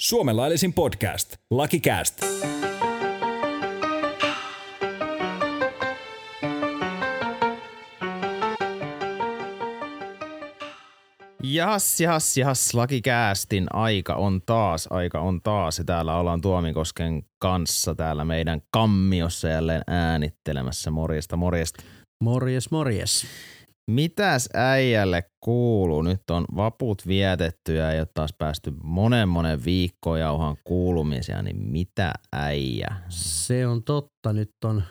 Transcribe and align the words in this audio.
Suomen 0.00 0.36
laillisin 0.36 0.72
podcast. 0.72 1.36
Lucky 1.50 1.78
Cast. 1.78 2.22
Jas, 11.42 12.00
jas, 12.00 12.36
jas, 12.36 12.74
lakikäästin 12.74 13.66
aika 13.72 14.14
on 14.14 14.40
taas, 14.46 14.88
aika 14.90 15.20
on 15.20 15.42
taas. 15.42 15.78
Ja 15.78 15.84
täällä 15.84 16.16
ollaan 16.16 16.40
Tuomikosken 16.40 17.22
kanssa 17.38 17.94
täällä 17.94 18.24
meidän 18.24 18.60
kammiossa 18.70 19.48
jälleen 19.48 19.82
äänittelemässä. 19.86 20.90
Morjesta, 20.90 21.36
morjesta. 21.36 21.82
Morjes, 22.20 22.70
morjes. 22.70 23.26
Mitäs 23.88 24.48
äijälle 24.54 25.24
kuuluu? 25.44 26.02
Nyt 26.02 26.30
on 26.30 26.44
vaput 26.56 27.06
vietetty 27.06 27.74
ja 27.74 27.92
ei 27.92 28.00
ole 28.00 28.08
taas 28.14 28.34
päästy 28.38 28.72
monen 28.82 29.28
monen 29.28 29.64
viikkoon 29.64 30.20
jauhan 30.20 30.56
kuulumisia, 30.64 31.42
niin 31.42 31.56
mitä 31.56 32.12
äijä? 32.32 32.96
Se 33.08 33.66
on 33.66 33.82
totta. 33.82 34.32
Nyt 34.32 34.50
on, 34.64 34.82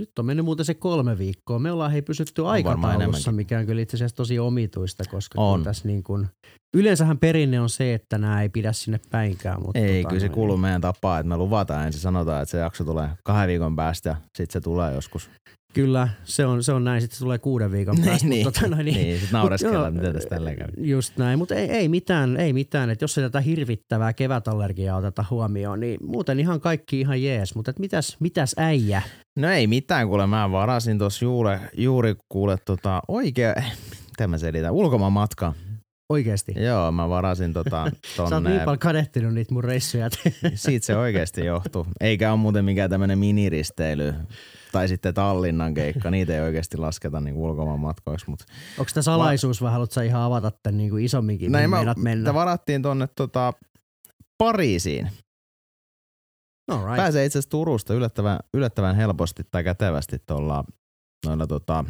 nyt 0.00 0.18
on 0.18 0.26
mennyt 0.26 0.44
muuten 0.44 0.66
se 0.66 0.74
kolme 0.74 1.18
viikkoa. 1.18 1.58
Me 1.58 1.72
ollaan 1.72 1.90
hei 1.90 2.02
pysytty 2.02 2.46
aikataulussa, 2.46 2.94
enemmänkin. 2.94 3.34
mikä 3.34 3.58
on 3.58 3.66
kyllä 3.66 3.82
itse 3.82 3.96
asiassa 3.96 4.16
tosi 4.16 4.38
omituista, 4.38 5.04
koska 5.10 5.40
On. 5.40 5.54
on. 5.54 5.64
tässä 5.64 5.88
niin 5.88 6.02
kuin, 6.02 6.28
yleensähän 6.76 7.18
perinne 7.18 7.60
on 7.60 7.70
se, 7.70 7.94
että 7.94 8.18
nämä 8.18 8.42
ei 8.42 8.48
pidä 8.48 8.72
sinne 8.72 9.00
päinkään. 9.10 9.62
Mutta 9.62 9.78
Ei, 9.78 10.02
tota 10.02 10.08
kyllä 10.08 10.20
se 10.20 10.28
kuuluu 10.28 10.56
meidän 10.56 10.80
tapaan, 10.80 11.20
että 11.20 11.28
me 11.28 11.36
luvataan 11.36 11.86
ensin, 11.86 12.00
sanotaan, 12.00 12.42
että 12.42 12.50
se 12.50 12.58
jakso 12.58 12.84
tulee 12.84 13.08
kahden 13.24 13.48
viikon 13.48 13.76
päästä 13.76 14.08
ja 14.08 14.16
sitten 14.36 14.52
se 14.52 14.60
tulee 14.60 14.94
joskus. 14.94 15.30
Kyllä, 15.76 16.08
se 16.24 16.46
on, 16.46 16.62
se 16.64 16.72
on 16.72 16.84
näin. 16.84 17.00
Sitten 17.00 17.18
se 17.18 17.24
tulee 17.24 17.38
kuuden 17.38 17.72
viikon 17.72 17.96
päästä. 18.04 18.28
niin, 18.28 18.44
tota 18.44 18.68
noin, 18.68 18.84
niin, 18.84 18.96
niin 18.96 19.18
sitten 19.18 19.38
naureskellaan, 19.38 19.94
miten 19.94 20.12
tässä 20.12 20.28
tälleen 20.28 20.56
käy. 20.56 20.68
Just 20.76 21.16
näin, 21.16 21.38
mutta 21.38 21.54
ei, 21.54 21.70
ei 21.70 21.88
mitään, 21.88 22.36
ei 22.36 22.52
mitään. 22.52 22.90
Et 22.90 23.00
jos 23.00 23.18
ei 23.18 23.24
tätä 23.24 23.40
hirvittävää 23.40 24.12
kevätallergiaa 24.12 24.96
oteta 24.96 25.24
huomioon, 25.30 25.80
niin 25.80 25.98
muuten 26.06 26.40
ihan 26.40 26.60
kaikki 26.60 27.00
ihan 27.00 27.22
jees. 27.22 27.54
Mutta 27.54 27.70
et 27.70 27.78
mitäs, 27.78 28.16
mitäs 28.20 28.54
äijä? 28.58 29.02
No 29.38 29.50
ei 29.50 29.66
mitään, 29.66 30.08
kuule 30.08 30.26
mä 30.26 30.52
varasin 30.52 30.98
tuossa 30.98 31.24
juuri, 31.24 31.56
juuri 31.76 32.14
kuule 32.28 32.56
tota 32.64 33.02
oikea, 33.08 33.54
miten 34.10 34.30
mä 34.30 34.38
selitän, 34.38 34.72
ulkomaan 34.72 35.12
matka. 35.12 35.52
Oikeesti. 36.08 36.52
Joo, 36.56 36.92
mä 36.92 37.08
varasin 37.08 37.52
tota 37.52 37.90
Sä 38.16 38.22
oot 38.22 38.30
tonne, 38.30 38.50
niin 38.50 38.62
paljon 38.62 38.78
kadehtinut 38.78 39.34
niitä 39.34 39.54
mun 39.54 39.64
reissuja. 39.64 40.08
siitä 40.54 40.86
se 40.86 40.96
oikeasti 40.96 41.44
johtuu. 41.44 41.86
Eikä 42.00 42.32
ole 42.32 42.40
muuten 42.40 42.64
mikään 42.64 42.90
tämmönen 42.90 43.18
miniristeily 43.18 44.14
tai 44.76 44.88
sitten 44.88 45.14
Tallinnan 45.14 45.74
keikka, 45.74 46.10
niitä 46.10 46.34
ei 46.34 46.40
oikeasti 46.40 46.76
lasketa 46.76 47.20
niin 47.20 47.36
ulkomaan 47.36 47.80
matkoiksi, 47.80 48.30
mutta 48.30 48.44
Onko 48.78 48.90
tämä 48.94 49.02
salaisuus 49.02 49.62
vai 49.62 49.72
haluatko 49.72 50.00
ihan 50.00 50.22
avata 50.22 50.52
tämän 50.62 50.76
niin 50.76 50.90
kuin 50.90 51.04
isomminkin, 51.04 51.52
näin 51.52 51.70
mihin 51.70 51.86
mä, 51.86 51.94
mennä? 51.96 52.30
me 52.30 52.34
varattiin 52.34 52.82
tonne 52.82 53.08
tota 53.16 53.52
Pariisiin. 54.38 55.10
All 56.70 56.84
right. 56.84 56.96
Pääsee 56.96 57.24
itse 57.24 57.38
asiassa 57.38 57.50
Turusta 57.50 57.94
yllättävän, 57.94 58.38
yllättävän 58.54 58.96
helposti 58.96 59.42
tai 59.50 59.64
kätevästi 59.64 60.18
tuolla 60.26 60.64
noilla 61.26 61.46
tota, 61.46 61.84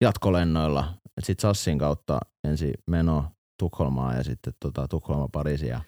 jatkolennoilla. 0.00 0.94
Sitten 1.20 1.42
Sassin 1.42 1.78
kautta 1.78 2.20
ensi 2.48 2.72
meno 2.90 3.30
Tukholmaan 3.58 4.16
ja 4.16 4.24
sitten 4.24 4.52
tota, 4.60 4.88
Tukholma 4.88 5.28
Pariisi 5.32 5.66
ja 5.66 5.80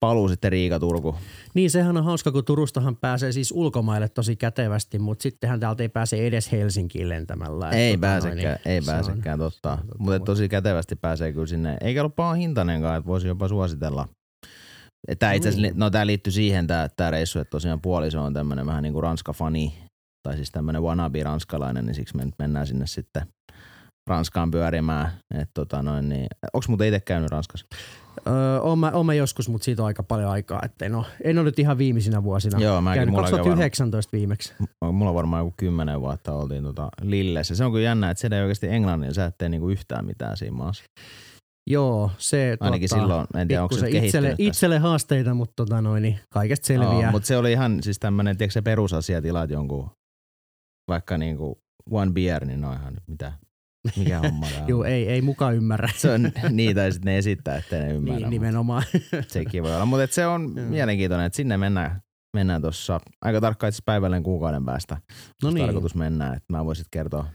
paluu 0.00 0.28
sitten 0.28 0.52
Riika 0.52 0.80
Turku. 0.80 1.16
Niin 1.54 1.70
sehän 1.70 1.96
on 1.96 2.04
hauska, 2.04 2.32
kun 2.32 2.44
Turustahan 2.44 2.96
pääsee 2.96 3.32
siis 3.32 3.52
ulkomaille 3.52 4.08
tosi 4.08 4.36
kätevästi, 4.36 4.98
mutta 4.98 5.22
sittenhän 5.22 5.60
täältä 5.60 5.82
ei 5.82 5.88
pääse 5.88 6.26
edes 6.26 6.52
Helsinkiin 6.52 7.08
lentämällä. 7.08 7.70
Ei 7.70 7.96
tota 7.96 8.06
noin, 8.06 8.22
pääsekään, 8.22 8.58
niin 8.64 8.74
ei 8.74 8.82
se 8.82 8.90
on- 8.90 8.94
pääsekään 8.96 9.38
totta. 9.38 9.68
se 9.76 9.80
on 9.82 9.86
totta. 9.88 10.02
Mutta 10.04 10.18
tosi 10.20 10.48
kätevästi 10.48 10.96
pääsee 10.96 11.32
kyllä 11.32 11.46
sinne. 11.46 11.76
Eikä 11.80 12.00
ollut 12.00 12.16
paha 12.16 12.34
hintainenkaan, 12.34 12.96
että 12.98 13.08
voisi 13.08 13.28
jopa 13.28 13.48
suositella. 13.48 14.08
Tämä 15.18 15.32
itse 15.32 15.48
asiassa, 15.48 15.62
Niin. 15.68 15.78
no 15.78 15.90
tämä 15.90 16.06
liittyy 16.06 16.32
siihen 16.32 16.66
tämä, 16.66 16.88
tämä 16.96 17.10
reissu, 17.10 17.38
että 17.38 17.50
tosiaan 17.50 17.80
puoliso 17.80 18.22
on 18.22 18.34
tämmöinen 18.34 18.66
vähän 18.66 18.82
niin 18.82 18.92
kuin 18.92 19.02
ranska-fani, 19.02 19.74
tai 20.28 20.36
siis 20.36 20.50
tämmöinen 20.50 20.82
wannabe 20.82 21.22
ranskalainen, 21.22 21.86
niin 21.86 21.94
siksi 21.94 22.16
me 22.16 22.24
nyt 22.24 22.34
mennään 22.38 22.66
sinne 22.66 22.86
sitten 22.86 23.22
Ranskaan 24.10 24.50
pyörimään. 24.50 25.12
Et 25.34 25.50
tota 25.54 25.82
noin, 25.82 26.08
niin, 26.08 26.26
onks 26.52 26.68
muuten 26.68 26.88
itse 26.88 27.00
käynyt 27.00 27.30
Ranskassa? 27.30 27.66
Öö, 28.26 28.60
oon, 28.60 28.78
mä, 28.78 28.90
oon 28.94 29.06
mä 29.06 29.14
joskus, 29.14 29.48
mutta 29.48 29.64
siitä 29.64 29.82
on 29.82 29.86
aika 29.86 30.02
paljon 30.02 30.30
aikaa. 30.30 30.60
Että 30.64 30.86
en, 30.86 30.94
ole, 30.94 31.06
en 31.24 31.38
ole 31.38 31.44
nyt 31.44 31.58
ihan 31.58 31.78
viimeisinä 31.78 32.22
vuosina. 32.22 32.58
Joo, 32.58 32.80
mäkin, 32.80 32.98
käynyt 32.98 33.12
mulla, 33.12 33.22
2019 33.22 34.12
viimeksi. 34.12 34.54
varmaan, 34.60 34.94
mulla 34.94 35.14
varmaan 35.14 35.44
joku 35.44 35.54
kymmenen 35.56 36.00
vuotta 36.00 36.32
oltiin 36.32 36.64
tota 36.64 36.88
Lillessä. 37.02 37.54
Se 37.54 37.64
on 37.64 37.72
kyllä 37.72 37.84
jännä, 37.84 38.10
että 38.10 38.20
siellä 38.20 38.36
ei 38.36 38.42
oikeasti 38.42 38.68
englannin, 38.68 39.14
sä 39.14 39.24
et 39.24 39.38
tee 39.38 39.48
niinku 39.48 39.68
yhtään 39.68 40.06
mitään 40.06 40.36
siinä 40.36 40.56
maassa. 40.56 40.84
Joo, 41.70 42.10
se 42.18 42.56
Ainakin 42.60 42.88
tota, 42.88 43.00
silloin, 43.00 43.26
en 43.36 43.48
tiedä 43.48 43.62
onko 43.62 43.74
se 43.74 43.88
itselle, 43.88 44.34
itselle 44.38 44.78
haasteita, 44.78 45.34
mutta 45.34 45.52
tota 45.56 45.82
noin, 45.82 46.02
niin 46.02 46.20
kaikesta 46.30 46.66
selviää. 46.66 47.02
Joo, 47.02 47.10
mutta 47.10 47.26
se 47.26 47.36
oli 47.36 47.52
ihan 47.52 47.82
siis 47.82 47.98
tämmönen, 47.98 48.36
tiedätkö 48.36 48.52
se 48.52 48.62
perusasia, 48.62 49.22
tilaat 49.22 49.50
jonkun 49.50 49.90
vaikka 50.88 51.18
niinku 51.18 51.58
one 51.90 52.12
beer, 52.12 52.44
niin 52.44 52.60
no 52.60 52.72
ihan 52.72 52.94
mitä, 53.06 53.32
mikä 53.96 54.18
homma 54.18 54.46
on. 54.60 54.68
Joo, 54.68 54.84
ei, 54.84 55.08
ei 55.08 55.22
mukaan 55.22 55.54
ymmärrä. 55.54 55.88
Se 55.96 56.10
on 56.10 56.32
niin, 56.50 56.76
tai 56.76 56.92
sitten 56.92 57.12
ne 57.12 57.18
esittää, 57.18 57.56
ettei 57.56 57.80
ne 57.80 57.92
ymmärrä. 57.92 58.18
niin, 58.20 58.30
nimenomaan. 58.30 58.82
Sekin 59.28 59.62
voi 59.62 59.74
olla, 59.74 59.86
mutta 59.86 60.14
se 60.14 60.26
on 60.26 60.50
mielenkiintoinen, 60.68 61.26
että 61.26 61.36
sinne 61.36 61.56
mennään, 61.56 62.02
mennään 62.36 62.62
tuossa 62.62 63.00
aika 63.22 63.40
tarkkaan 63.40 63.68
itse 63.68 63.82
päivälleen 63.84 64.22
kuukauden 64.22 64.64
päästä. 64.64 64.96
no 65.42 65.50
niin. 65.50 65.64
tarkoitus 65.66 65.94
mennä, 65.94 66.26
että 66.32 66.52
mä 66.52 66.64
voisin 66.64 66.86
kertoa, 66.90 67.26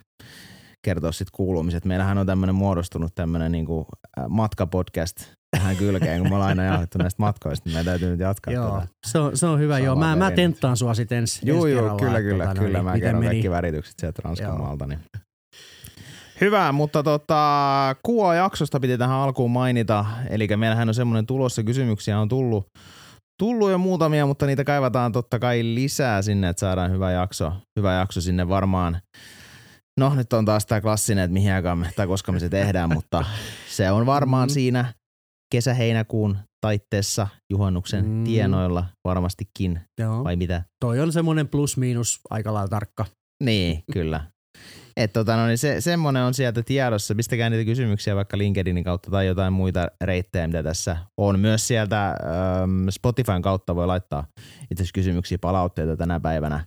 kertoa 0.82 1.12
sit 1.12 1.28
kuulumiset. 1.32 1.86
Meillähän 1.86 2.18
on 2.18 2.26
tämmöinen 2.26 2.56
muodostunut 2.56 3.16
tämmöinen 3.16 3.52
niinku 3.52 3.86
äh, 4.20 4.26
matkapodcast 4.30 5.34
tähän 5.52 5.76
kylkeen, 5.76 6.20
kun 6.22 6.30
me 6.30 6.36
ollaan 6.36 6.50
aina 6.50 6.64
jahdettu 6.64 6.98
näistä 6.98 7.22
matkoista, 7.22 7.70
niin 7.70 7.74
meidän 7.74 7.86
täytyy 7.86 8.10
nyt 8.12 8.20
jatkaa 8.20 8.54
Joo, 8.54 8.80
tätä. 8.80 8.88
se 9.08 9.20
on, 9.20 9.38
se 9.38 9.46
on 9.46 9.60
hyvä. 9.60 9.74
Samaa 9.74 9.86
Joo, 9.86 9.96
mä, 9.96 10.16
mä 10.16 10.32
tenttaan 10.32 10.78
sua 10.78 10.94
sit 10.94 11.12
ensi, 11.12 11.40
Joo, 11.44 11.68
joo, 11.68 11.98
kyllä, 11.98 12.18
että 12.18 12.30
kyllä, 12.30 12.44
tota, 12.48 12.60
kyllä. 12.60 12.74
noin, 12.84 12.86
Mä 12.86 13.00
kerron 13.00 13.24
meni. 13.24 13.26
kaikki 13.36 13.50
väritykset 13.50 13.94
sieltä 14.00 14.22
Ranskan 14.26 14.60
maalta. 14.60 14.86
Niin. 14.88 15.00
Hyvä, 16.42 16.72
mutta 16.72 17.04
tota, 17.04 17.96
kuva-jaksosta 18.04 18.80
piti 18.80 18.98
tähän 18.98 19.16
alkuun 19.18 19.52
mainita. 19.52 20.06
Eli 20.30 20.48
meillähän 20.48 20.88
on 20.88 20.94
semmoinen 20.96 21.26
tulossa, 21.26 21.64
kysymyksiä 21.64 22.20
on 22.20 22.30
tullut, 22.30 22.66
tullut 23.40 23.72
jo 23.72 23.78
muutamia, 23.78 24.26
mutta 24.26 24.46
niitä 24.46 24.64
kaivataan 24.64 25.12
totta 25.12 25.40
kai 25.40 25.64
lisää 25.64 26.22
sinne, 26.22 26.50
että 26.50 26.60
saadaan 26.60 26.92
hyvä 26.92 27.12
jakso, 27.12 27.54
hyvä 27.80 27.94
jakso 27.94 28.22
sinne 28.22 28.50
varmaan. 28.50 28.98
No 30.00 30.16
nyt 30.16 30.34
on 30.34 30.46
taas 30.46 30.66
tämä 30.66 30.82
klassinen, 30.82 31.24
että 31.24 31.34
mihin 31.34 31.54
aikaan 31.54 31.78
me, 31.78 31.90
tai 31.96 32.08
koska 32.08 32.32
me 32.32 32.40
se 32.40 32.50
tehdään, 32.50 32.94
mutta 32.98 33.26
se 33.70 33.92
on 33.92 34.06
varmaan 34.06 34.50
Mm. 34.50 34.54
siinä 34.54 34.94
kesä-heinäkuun 35.54 36.38
taitteessa 36.62 37.28
juhannuksen 37.52 38.06
Mm. 38.06 38.24
tienoilla 38.24 38.86
varmastikin, 39.06 39.82
Joo. 40.00 40.24
vai 40.24 40.36
mitä? 40.36 40.64
Toi 40.86 41.00
on 41.00 41.12
semmoinen 41.12 41.48
plus-miinus 41.48 42.20
aika 42.30 42.54
lailla 42.54 42.68
tarkka. 42.70 43.06
Niin, 43.44 43.84
kyllä. 43.94 44.24
Et 44.98 45.14
tota, 45.14 45.38
no, 45.38 45.48
niin 45.48 45.58
se, 45.58 45.82
semmoinen 45.82 46.24
on 46.24 46.34
sieltä 46.34 46.64
tiedossa. 46.64 47.16
Pistäkää 47.16 47.50
niitä 47.50 47.66
kysymyksiä 47.66 48.16
vaikka 48.16 48.38
LinkedInin 48.38 48.84
kautta 48.84 49.12
tai 49.12 49.28
jotain 49.28 49.54
muita 49.54 49.88
reittejä, 50.02 50.48
mitä 50.48 50.64
tässä 50.64 50.98
on. 51.18 51.40
Myös 51.40 51.68
sieltä 51.68 52.08
ähm, 52.08 52.88
Spotifyn 52.90 53.42
kautta 53.42 53.76
voi 53.76 53.88
laittaa 53.88 54.28
itse 54.72 54.84
kysymyksiä, 54.94 55.38
palautteita 55.42 55.98
tänä 55.98 56.20
päivänä 56.20 56.66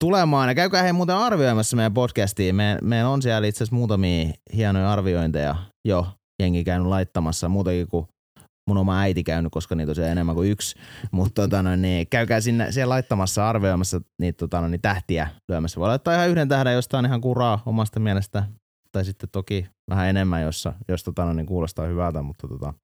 tulemaan. 0.00 0.48
Ja 0.48 0.54
käykää 0.54 0.82
hei 0.82 0.92
muuten 0.92 1.16
arvioimassa 1.16 1.76
meidän 1.76 1.94
podcastiin. 1.94 2.54
Me, 2.54 2.78
meillä 2.82 3.10
on 3.10 3.22
siellä 3.22 3.48
itse 3.48 3.58
asiassa 3.58 3.76
muutamia 3.76 4.32
hienoja 4.54 4.92
arviointeja 4.92 5.56
jo 5.88 6.06
jengi 6.42 6.64
käynyt 6.64 6.88
laittamassa 6.88 7.48
muutakin 7.48 7.88
kuin 7.88 8.06
mun 8.68 8.78
oma 8.78 9.00
äiti 9.00 9.24
käynyt, 9.24 9.52
koska 9.52 9.74
niitä 9.74 9.90
on 9.90 9.94
siellä 9.94 10.12
enemmän 10.12 10.34
kuin 10.34 10.50
yksi. 10.50 10.76
Mutta 11.10 11.42
tota, 11.42 11.62
no, 11.62 11.76
niin, 11.76 12.06
käykää 12.06 12.40
sinne 12.40 12.72
siellä 12.72 12.92
laittamassa, 12.92 13.48
arvioimassa 13.48 14.00
niitä 14.20 14.36
tota, 14.36 14.60
no, 14.60 14.68
niin, 14.68 14.80
tähtiä 14.82 15.28
lyömässä. 15.48 15.80
Voi 15.80 15.88
laittaa 15.88 16.14
ihan 16.14 16.28
yhden 16.28 16.48
tähden, 16.48 16.74
josta 16.74 16.98
on 16.98 17.06
ihan 17.06 17.20
kuraa 17.20 17.62
omasta 17.66 18.00
mielestä. 18.00 18.44
Tai 18.92 19.04
sitten 19.04 19.28
toki 19.32 19.66
vähän 19.90 20.08
enemmän, 20.08 20.42
jossa, 20.42 20.72
jos 20.88 21.02
tota, 21.04 21.24
no, 21.24 21.32
niin 21.32 21.46
kuulostaa 21.46 21.86
hyvältä. 21.86 22.22
Mutta 22.22 22.48
tota, 22.48 22.74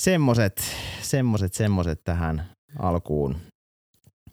semmoset, 0.00 0.62
semmoset, 1.00 1.54
semmoset 1.54 2.00
tähän 2.04 2.44
alkuun. 2.78 3.36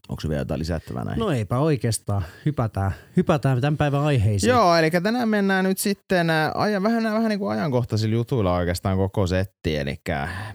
Onko 0.10 0.22
se 0.22 0.30
vielä 0.30 0.42
jotain 0.42 0.60
lisättävää 0.60 1.04
näin? 1.04 1.20
No 1.20 1.32
eipä 1.32 1.60
oikeastaan. 1.60 2.24
Hypätään, 2.46 2.92
hypätään 3.18 3.62
tämän 3.62 3.78
päivän 3.78 4.02
aiheisiin. 4.02 4.50
Joo, 4.50 4.76
eli 4.76 4.92
tänään 4.92 5.30
mennään 5.30 5.66
nyt 5.66 5.78
sitten 5.78 6.30
äh, 6.30 6.52
ajan, 6.56 6.84
vähän, 6.84 7.04
vähän 7.04 7.30
niin 7.30 7.40
kuin 7.40 7.52
ajankohtaisilla 7.52 8.14
jutuilla 8.14 8.56
oikeastaan 8.56 8.98
koko 8.98 9.28
setti. 9.28 9.78
Eli 9.78 9.96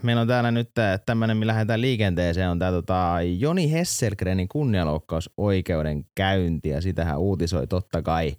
meillä 0.03 0.23
on 0.23 0.29
täällä 0.29 0.51
nyt 0.51 0.71
tämmöinen, 1.07 1.37
millä 1.37 1.53
lähdetään 1.53 1.81
liikenteeseen, 1.81 2.51
on 2.51 2.59
tämä 2.59 2.71
tota, 2.71 3.17
Joni 3.39 3.73
Hesselgrenin 3.73 4.49
kunnianloukkausoikeuden 4.49 6.05
käynti. 6.15 6.69
Ja 6.69 6.81
sitähän 6.81 7.19
uutisoi 7.19 7.67
totta 7.67 8.03
kai 8.03 8.37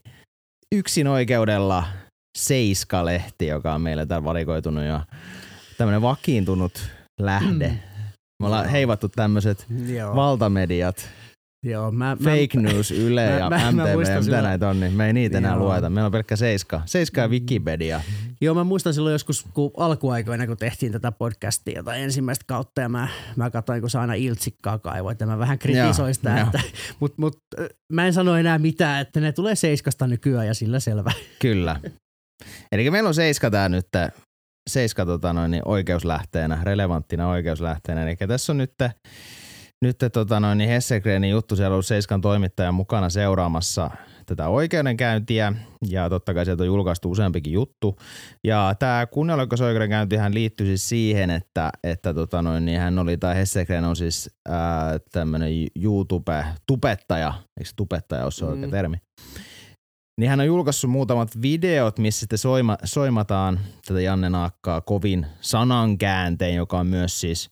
yksin 0.75 1.07
oikeudella 1.07 1.83
Seiska-lehti, 2.37 3.47
joka 3.47 3.73
on 3.73 3.81
meille 3.81 4.05
täällä 4.05 4.25
valikoitunut 4.25 4.83
ja 4.83 5.01
tämmöinen 5.77 6.01
vakiintunut 6.01 6.89
lähde. 7.19 7.79
Me 8.43 8.47
ollaan 8.47 8.69
heivattu 8.69 9.09
tämmöiset 9.09 9.65
valtamediat 10.15 11.09
Joo, 11.65 11.91
mä, 11.91 12.17
Fake 12.23 12.59
News, 12.61 12.91
Yle 13.05 13.29
mä- 13.29 13.37
ja 13.37 13.49
mä- 13.49 13.71
mä 13.71 13.83
MTV, 13.83 13.93
muistan 13.93 14.15
mitä 14.15 14.23
silloin- 14.23 14.43
näitä 14.43 14.69
on, 14.69 14.79
niin 14.79 14.93
me 14.93 15.07
ei 15.07 15.13
niitä 15.13 15.37
enää 15.37 15.51
Joo. 15.51 15.59
Mm. 15.59 15.65
lueta. 15.65 15.89
Meillä 15.89 16.05
on 16.05 16.11
pelkkä 16.11 16.35
Seiska. 16.35 16.81
Seiska 16.85 17.21
ja 17.21 17.27
Wikipedia. 17.27 18.01
Joo, 18.41 18.55
mä 18.55 18.63
muistan 18.63 18.93
silloin 18.93 19.13
joskus, 19.13 19.45
kun 19.53 19.71
alkuaikoina, 19.77 20.47
kun 20.47 20.57
tehtiin 20.57 20.91
tätä 20.91 21.11
podcastia 21.11 21.83
tai 21.83 22.01
ensimmäistä 22.01 22.45
kautta, 22.47 22.81
ja 22.81 22.89
mä, 22.89 23.07
mä 23.35 23.49
katsoin, 23.49 23.81
kun 23.81 23.89
se 23.89 23.97
aina 23.97 24.13
iltsikkaa 24.13 24.79
kaivoi, 24.79 25.11
että 25.11 25.25
mä 25.25 25.39
vähän 25.39 25.59
kritisoin 25.59 26.13
sitä, 26.15 26.41
että, 26.41 26.59
mut, 26.99 27.37
mä 27.93 28.05
en 28.07 28.13
sano 28.13 28.35
enää 28.35 28.57
mitään, 28.57 29.01
että 29.01 29.19
ne 29.19 29.31
tulee 29.31 29.55
seiskasta 29.55 30.07
nykyään 30.07 30.47
ja 30.47 30.53
sillä 30.53 30.79
selvä. 30.79 31.11
Kyllä. 31.41 31.79
Eli 32.71 32.91
meillä 32.91 33.07
on 33.07 33.13
Seiska 33.15 33.51
tää 33.51 33.69
nyt, 33.69 33.87
Seiska 34.69 35.05
tota 35.05 35.33
noin, 35.33 35.51
niin 35.51 35.63
oikeuslähteenä, 35.65 36.59
relevanttina 36.63 37.29
oikeuslähteenä. 37.29 38.03
Eli 38.03 38.15
tässä 38.15 38.51
on 38.53 38.57
nyt, 38.57 38.73
nyt 39.81 39.97
tota 40.13 40.39
noin, 40.39 40.57
niin 40.57 40.69
Hessegrenin 40.69 41.31
juttu, 41.31 41.55
siellä 41.55 41.69
on 41.69 41.73
ollut 41.73 41.85
Seiskan 41.85 42.21
toimittaja 42.21 42.71
mukana 42.71 43.09
seuraamassa 43.09 43.89
tätä 44.25 44.47
oikeudenkäyntiä 44.47 45.53
ja 45.89 46.09
totta 46.09 46.33
kai 46.33 46.45
sieltä 46.45 46.63
on 46.63 46.67
julkaistu 46.67 47.11
useampikin 47.11 47.53
juttu. 47.53 47.97
Ja 48.43 48.75
tämä 48.79 49.05
kunnianloukkausoikeudenkäyntihän 49.11 50.33
liittyy 50.33 50.67
siis 50.67 50.89
siihen, 50.89 51.29
että, 51.29 51.69
että 51.83 52.13
tota 52.13 52.41
noin, 52.41 52.65
niin 52.65 52.79
hän 52.79 52.99
oli, 52.99 53.17
tai 53.17 53.35
Hessegren 53.35 53.83
on 53.83 53.95
siis 53.95 54.29
tämmöinen 55.11 55.49
YouTube-tubettaja, 55.81 57.33
eikö 57.59 57.69
se 57.69 57.75
tubettaja 57.75 58.23
ole 58.23 58.31
se 58.31 58.45
oikea 58.45 58.67
Mm. 58.67 58.71
termi? 58.71 58.97
Niin 60.19 60.29
hän 60.29 60.39
on 60.39 60.45
julkaissut 60.45 60.89
muutamat 60.91 61.41
videot, 61.41 61.99
missä 61.99 62.19
sitten 62.19 62.37
soima, 62.37 62.77
soimataan 62.83 63.59
tätä 63.87 64.01
Janne 64.01 64.29
Naakkaa 64.29 64.81
kovin 64.81 65.25
sanankääntein, 65.41 66.55
joka 66.55 66.79
on 66.79 66.87
myös 66.87 67.19
siis 67.19 67.49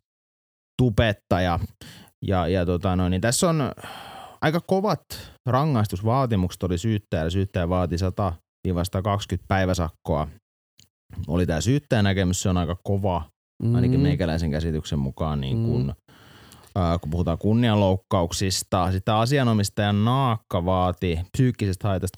tubettaja. 0.81 1.59
Ja, 2.27 2.47
ja 2.47 2.65
tota 2.65 2.95
noin, 2.95 3.11
niin 3.11 3.21
tässä 3.21 3.49
on 3.49 3.71
aika 4.41 4.59
kovat 4.59 5.01
rangaistusvaatimukset 5.45 6.63
oli 6.63 6.77
syyttäjällä. 6.77 7.29
Syyttäjä 7.29 7.69
vaati 7.69 7.95
100-120 7.95 9.45
päiväsakkoa. 9.47 10.27
Oli 11.27 11.45
tämä 11.45 11.61
syyttäjän 11.61 12.03
näkemys, 12.03 12.41
se 12.41 12.49
on 12.49 12.57
aika 12.57 12.75
kova, 12.83 13.29
ainakin 13.75 13.99
Mm. 13.99 14.03
meikäläisen 14.03 14.51
käsityksen 14.51 14.99
mukaan, 14.99 15.41
niin 15.41 15.65
kun, 15.65 15.81
Mm. 15.87 15.93
Kun 17.01 17.11
puhutaan 17.11 17.37
kunnianloukkauksista. 17.37 18.91
Sitten 18.91 19.13
asianomistajan 19.13 20.05
naakka 20.05 20.65
vaati 20.65 21.19
psyykkisestä 21.31 21.87
haitasta 21.87 22.17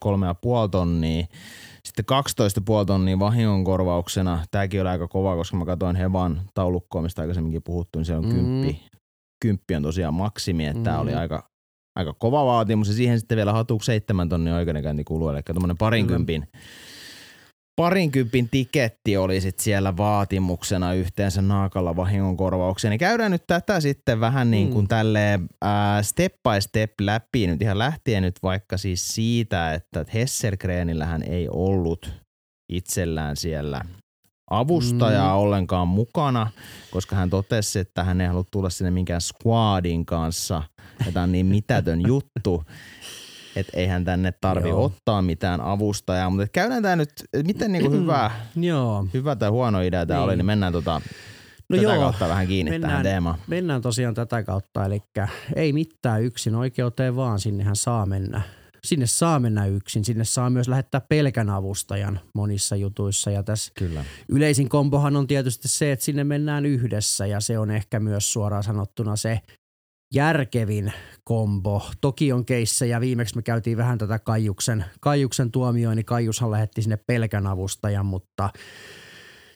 3,5 0.66 0.70
tonnia. 0.72 1.26
Sitten 1.86 2.06
12,5 2.80 2.86
tonnia 2.86 3.20
vahingonkorvauksena. 3.20 4.46
Tämäkin 4.52 4.82
oli 4.82 4.90
aika 4.90 5.08
kova, 5.08 5.36
koska 5.36 5.58
mä 5.58 5.66
katsoin 5.66 5.96
Hevan 5.96 6.42
taulukkoa, 6.54 7.02
mistä 7.02 7.22
aikaisemminkin 7.22 7.64
puhuttu, 7.64 8.00
niin 8.00 8.06
siellä 8.06 8.20
on 8.28 8.34
Mm. 8.34 8.36
kymppi. 8.36 8.82
Kymppi 9.42 9.76
on 9.76 9.84
tosiaan 9.84 10.14
maksimi, 10.14 10.66
että 10.66 10.84
tämä 10.84 10.96
Mm. 10.98 11.02
oli 11.02 11.14
aika, 11.14 11.50
aika 11.96 12.14
kova 12.14 12.46
vaatimus. 12.46 12.88
Ja 12.88 12.94
siihen 12.94 13.20
sitten 13.20 13.36
vielä 13.36 13.54
hatuksi 13.54 13.86
7 13.86 14.30
tonnia 14.30 14.56
oikeudenkäyntikulu, 14.56 15.30
eli 15.30 15.42
tuommoinen 15.44 15.78
parinkympin 15.78 16.48
parinkympin 17.76 18.50
tiketti 18.50 19.18
oli 19.18 19.42
sit 19.42 19.60
siellä 19.60 19.98
vaatimuksena 19.98 20.94
yhteensä 20.94 21.42
naakalla 21.42 21.96
vahingonkorvaukseen. 21.96 22.90
Niin 22.90 23.00
käydään 23.00 23.32
nyt 23.32 23.44
tätä 23.48 23.80
sitten 23.80 24.20
vähän 24.20 24.52
niin 24.52 24.70
kuin 24.70 24.84
Mm. 24.86 24.88
tälleen 24.88 25.48
ää, 25.62 26.04
step 26.04 26.34
by 26.34 26.62
step 26.62 26.92
läpi 27.02 27.48
nyt 27.48 27.62
ihan 27.62 27.78
lähtien 27.78 28.24
nyt 28.24 28.36
vaikka 28.44 28.78
siis 28.78 29.08
siitä, 29.16 29.74
että 29.74 30.06
Hesselgrenillähän 30.14 31.24
ei 31.24 31.48
ollut 31.52 32.12
itsellään 32.70 33.38
siellä 33.38 33.82
avustajaa 34.50 35.36
mm. 35.36 35.42
ollenkaan 35.42 35.88
mukana, 35.88 36.52
koska 36.92 37.16
hän 37.16 37.30
totesi, 37.30 37.80
että 37.80 38.04
hän 38.04 38.22
ei 38.22 38.28
halua 38.28 38.44
tulla 38.52 38.70
sinne 38.70 38.92
minkään 38.92 39.22
squadin 39.22 40.06
kanssa. 40.06 40.64
Tämä 41.14 41.24
on 41.24 41.32
niin 41.32 41.46
mitätön 41.46 42.02
juttu, 42.08 42.64
että 43.56 43.72
eihän 43.78 44.06
tänne 44.06 44.34
tarvi 44.42 44.70
Joo. 44.70 44.84
ottaa 44.86 45.22
mitään 45.22 45.62
avustajaa. 45.62 46.30
Mutta 46.30 46.48
käydään 46.48 46.84
tämä 46.84 46.96
nyt, 46.96 47.10
miten 47.48 47.72
niinku 47.72 47.92
hyvä, 47.92 48.32
Joo. 48.56 49.08
hyvä 49.14 49.36
tai 49.36 49.50
huono 49.50 49.82
idea 49.82 50.06
tämä 50.06 50.20
Niin. 50.20 50.26
oli, 50.26 50.36
niin 50.36 50.46
mennään 50.46 50.74
tota, 50.74 51.02
No 51.70 51.78
tätä 51.78 51.84
joo, 51.94 52.02
kautta 52.02 52.28
vähän 52.28 52.48
kiinni 52.48 52.70
tähän 52.72 52.82
mennään- 52.82 53.04
teemaan. 53.04 53.38
Mennään 53.48 53.82
tosiaan 53.82 54.14
tätä 54.14 54.44
kautta, 54.44 54.86
eli 54.86 55.00
ei 55.56 55.74
mitään 55.74 56.24
yksin 56.24 56.56
oikeuteen 56.56 57.16
vaan, 57.16 57.40
sinnehän 57.40 57.76
saa 57.76 58.06
mennä. 58.06 58.42
Sinne 58.84 59.06
saa 59.08 59.40
mennä 59.40 59.66
yksin, 59.66 60.06
sinne 60.06 60.24
saa 60.26 60.50
myös 60.50 60.68
lähettää 60.68 61.02
pelkän 61.10 61.50
avustajan 61.50 62.20
monissa 62.36 62.76
jutuissa 62.76 63.32
ja 63.32 63.44
tässä 63.44 63.72
Kyllä. 63.78 64.06
yleisin 64.30 64.70
kombohan 64.70 65.16
on 65.16 65.28
tietysti 65.28 65.68
se, 65.68 65.92
että 65.92 66.06
sinne 66.06 66.24
mennään 66.24 66.66
yhdessä 66.66 67.26
ja 67.26 67.40
se 67.40 67.60
on 67.60 67.72
ehkä 67.72 68.00
myös 68.00 68.34
suoraan 68.34 68.64
sanottuna 68.64 69.16
se 69.16 69.40
järkevin 70.14 70.94
kombo. 71.24 71.90
Toki 72.02 72.32
on 72.34 72.46
keissejä, 72.46 73.02
viimeksi 73.02 73.36
me 73.36 73.42
käytiin 73.42 73.78
vähän 73.78 73.98
tätä 73.98 74.20
Kaijuksen, 74.20 74.86
Kaijuksen 75.02 75.52
tuomioon, 75.52 75.96
niin 75.96 76.06
Kaijushan 76.06 76.52
lähetti 76.52 76.82
sinne 76.82 76.98
pelkän 76.98 77.48
avustajan, 77.48 78.06
mutta 78.06 78.50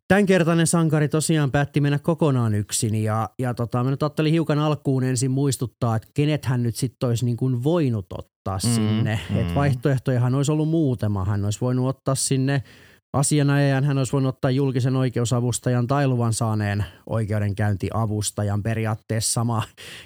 tämänkertainen 0.08 0.68
sankari 0.68 1.08
tosiaan 1.08 1.52
päätti 1.52 1.82
mennä 1.82 2.00
kokonaan 2.00 2.56
yksin 2.56 2.96
ja, 2.96 3.30
ja 3.40 3.54
tota, 3.54 3.84
mä 3.84 3.90
nyt 3.90 4.04
ajattelin 4.04 4.32
hiukan 4.34 4.60
alkuun 4.60 5.04
ensin 5.04 5.32
muistuttaa, 5.32 5.96
että 5.96 6.08
kenet 6.14 6.46
hän 6.46 6.64
nyt 6.64 6.76
sitten 6.76 7.10
olisi 7.10 7.26
niin 7.26 7.38
kuin 7.38 7.64
voinut 7.64 8.06
ottaa 8.14 8.38
Mm, 8.64 8.70
sinne. 8.76 9.20
mm. 9.30 9.38
Et 9.38 9.56
vaihtoehtojahan 9.56 10.36
olisi 10.36 10.52
ollut 10.52 10.70
muutama. 10.70 11.26
Hän 11.26 11.46
olisi 11.46 11.62
voinut 11.62 11.88
ottaa 11.88 12.16
sinne 12.16 12.64
asianajajan, 13.14 13.84
hän 13.84 13.98
olisi 13.98 14.14
voinut 14.14 14.36
ottaa 14.36 14.52
julkisen 14.52 14.96
oikeusavustajan 14.96 15.88
tai 15.88 16.08
luvan 16.08 16.34
saaneen 16.34 16.86
oikeudenkäyntiavustajan 17.10 18.64
periaatteessa 18.64 19.34
sama, 19.34 19.64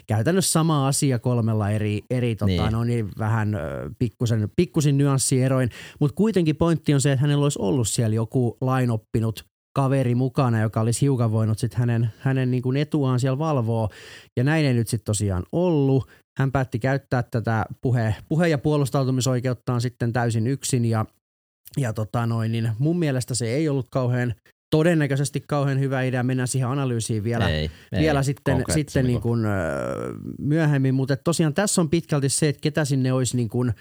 käytännössä 0.07 0.51
sama 0.51 0.88
asia 0.88 1.19
kolmella 1.19 1.69
eri, 1.69 2.01
eri 2.09 2.36
tota, 2.36 2.45
Niin. 2.48 2.71
no 2.71 2.83
niin, 2.83 3.09
vähän 3.19 3.57
pikkusen, 4.00 4.50
pikkusin 4.56 4.98
nyanssieroin, 4.98 5.69
mutta 6.00 6.15
kuitenkin 6.15 6.56
pointti 6.56 6.94
on 6.94 7.01
se, 7.01 7.12
että 7.12 7.21
hänellä 7.21 7.44
olisi 7.44 7.59
ollut 7.62 7.88
siellä 7.88 8.15
joku 8.15 8.57
lainoppinut 8.62 9.45
kaveri 9.75 10.15
mukana, 10.15 10.62
joka 10.62 10.81
olisi 10.81 11.01
hiukan 11.01 11.31
voinut 11.31 11.59
sit 11.59 11.74
hänen, 11.74 12.09
hänen 12.19 12.51
niin 12.51 12.63
kuin 12.63 12.77
etuaan 12.77 13.19
siellä 13.19 13.39
valvoa. 13.39 13.89
Ja 14.38 14.44
näin 14.44 14.65
ei 14.65 14.74
nyt 14.74 14.88
sitten 14.88 15.06
tosiaan 15.06 15.44
ollut. 15.51 16.07
Hän 16.39 16.51
päätti 16.51 16.80
käyttää 16.80 17.24
tätä 17.24 17.65
puhe, 17.81 18.15
puhe- 18.30 18.48
ja 18.48 18.57
puolustautumisoikeuttaan 18.57 19.81
sitten 19.81 20.13
täysin 20.13 20.48
yksin 20.48 20.86
ja, 20.86 21.06
ja 21.77 21.94
tota 21.94 22.25
noin, 22.25 22.51
niin 22.51 22.71
mun 22.79 23.00
mielestä 23.00 23.35
se 23.35 23.47
ei 23.47 23.69
ollut 23.69 23.88
kauhean 23.89 24.35
todennäköisesti 24.69 25.44
kauhean 25.47 25.79
hyvä 25.79 26.01
idea. 26.01 26.23
Mennään 26.23 26.47
siihen 26.47 26.69
analyysiin 26.69 27.23
vielä, 27.23 27.50
ei, 27.50 27.71
vielä 27.91 28.19
ei, 28.19 28.23
sitten, 28.23 28.63
sitten 28.69 29.06
niin 29.06 29.21
kuin, 29.21 29.39
myöhemmin, 30.39 30.95
mutta 30.95 31.18
tosiaan 31.18 31.53
tässä 31.53 31.81
on 31.81 31.89
pitkälti 31.89 32.29
se, 32.29 32.50
että 32.50 32.62
ketä 32.62 32.85
sinne 32.85 33.13
olisi 33.13 33.38
niin 33.38 33.50
kuin 33.50 33.73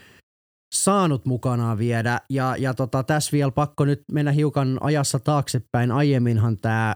saanut 0.74 1.26
mukanaan 1.26 1.78
viedä 1.78 2.20
ja, 2.30 2.56
ja 2.58 2.74
tota, 2.74 3.02
tässä 3.02 3.32
vielä 3.32 3.50
pakko 3.50 3.84
nyt 3.84 4.02
mennä 4.12 4.32
hiukan 4.32 4.78
ajassa 4.80 5.18
taaksepäin. 5.18 5.92
Aiemminhan 5.92 6.58
tämä 6.58 6.94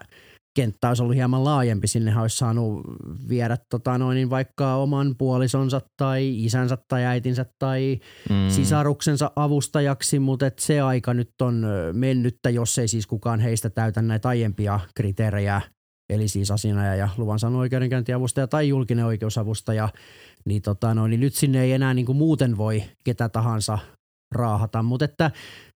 kenttä 0.54 0.88
olisi 0.88 1.02
ollut 1.02 1.16
hieman 1.16 1.44
laajempi, 1.44 1.86
sinne 1.86 2.20
olisi 2.20 2.36
saanut 2.36 2.80
viedä 3.28 3.56
tota 3.70 3.98
noin, 3.98 4.14
niin 4.14 4.30
vaikka 4.30 4.74
oman 4.74 5.14
puolisonsa 5.18 5.80
tai 5.96 6.44
isänsä 6.44 6.78
tai 6.88 7.04
äitinsä 7.04 7.46
tai 7.58 8.00
mm. 8.30 8.48
sisaruksensa 8.48 9.30
avustajaksi, 9.36 10.18
mutta 10.18 10.46
et 10.46 10.58
se 10.58 10.80
aika 10.80 11.14
nyt 11.14 11.30
on 11.42 11.66
mennyttä, 11.92 12.50
jos 12.50 12.78
ei 12.78 12.88
siis 12.88 13.06
kukaan 13.06 13.40
heistä 13.40 13.70
täytä 13.70 14.02
näitä 14.02 14.28
aiempia 14.28 14.80
kriteerejä, 14.94 15.60
eli 16.10 16.28
siis 16.28 16.50
asianajaja 16.50 16.94
ja 16.94 17.08
luvan 17.16 17.38
saanut 17.38 17.60
oikeudenkäyntiavustaja 17.60 18.46
tai 18.46 18.68
julkinen 18.68 19.04
oikeusavustaja, 19.04 19.88
niin, 20.44 20.62
tota, 20.62 20.94
no, 20.94 21.06
niin 21.06 21.20
nyt 21.20 21.34
sinne 21.34 21.62
ei 21.62 21.72
enää 21.72 21.94
niin 21.94 22.06
kuin 22.06 22.18
muuten 22.18 22.56
voi 22.56 22.82
ketä 23.04 23.28
tahansa 23.28 23.78
raahata, 24.32 24.82
mutta 24.82 25.04
että 25.04 25.30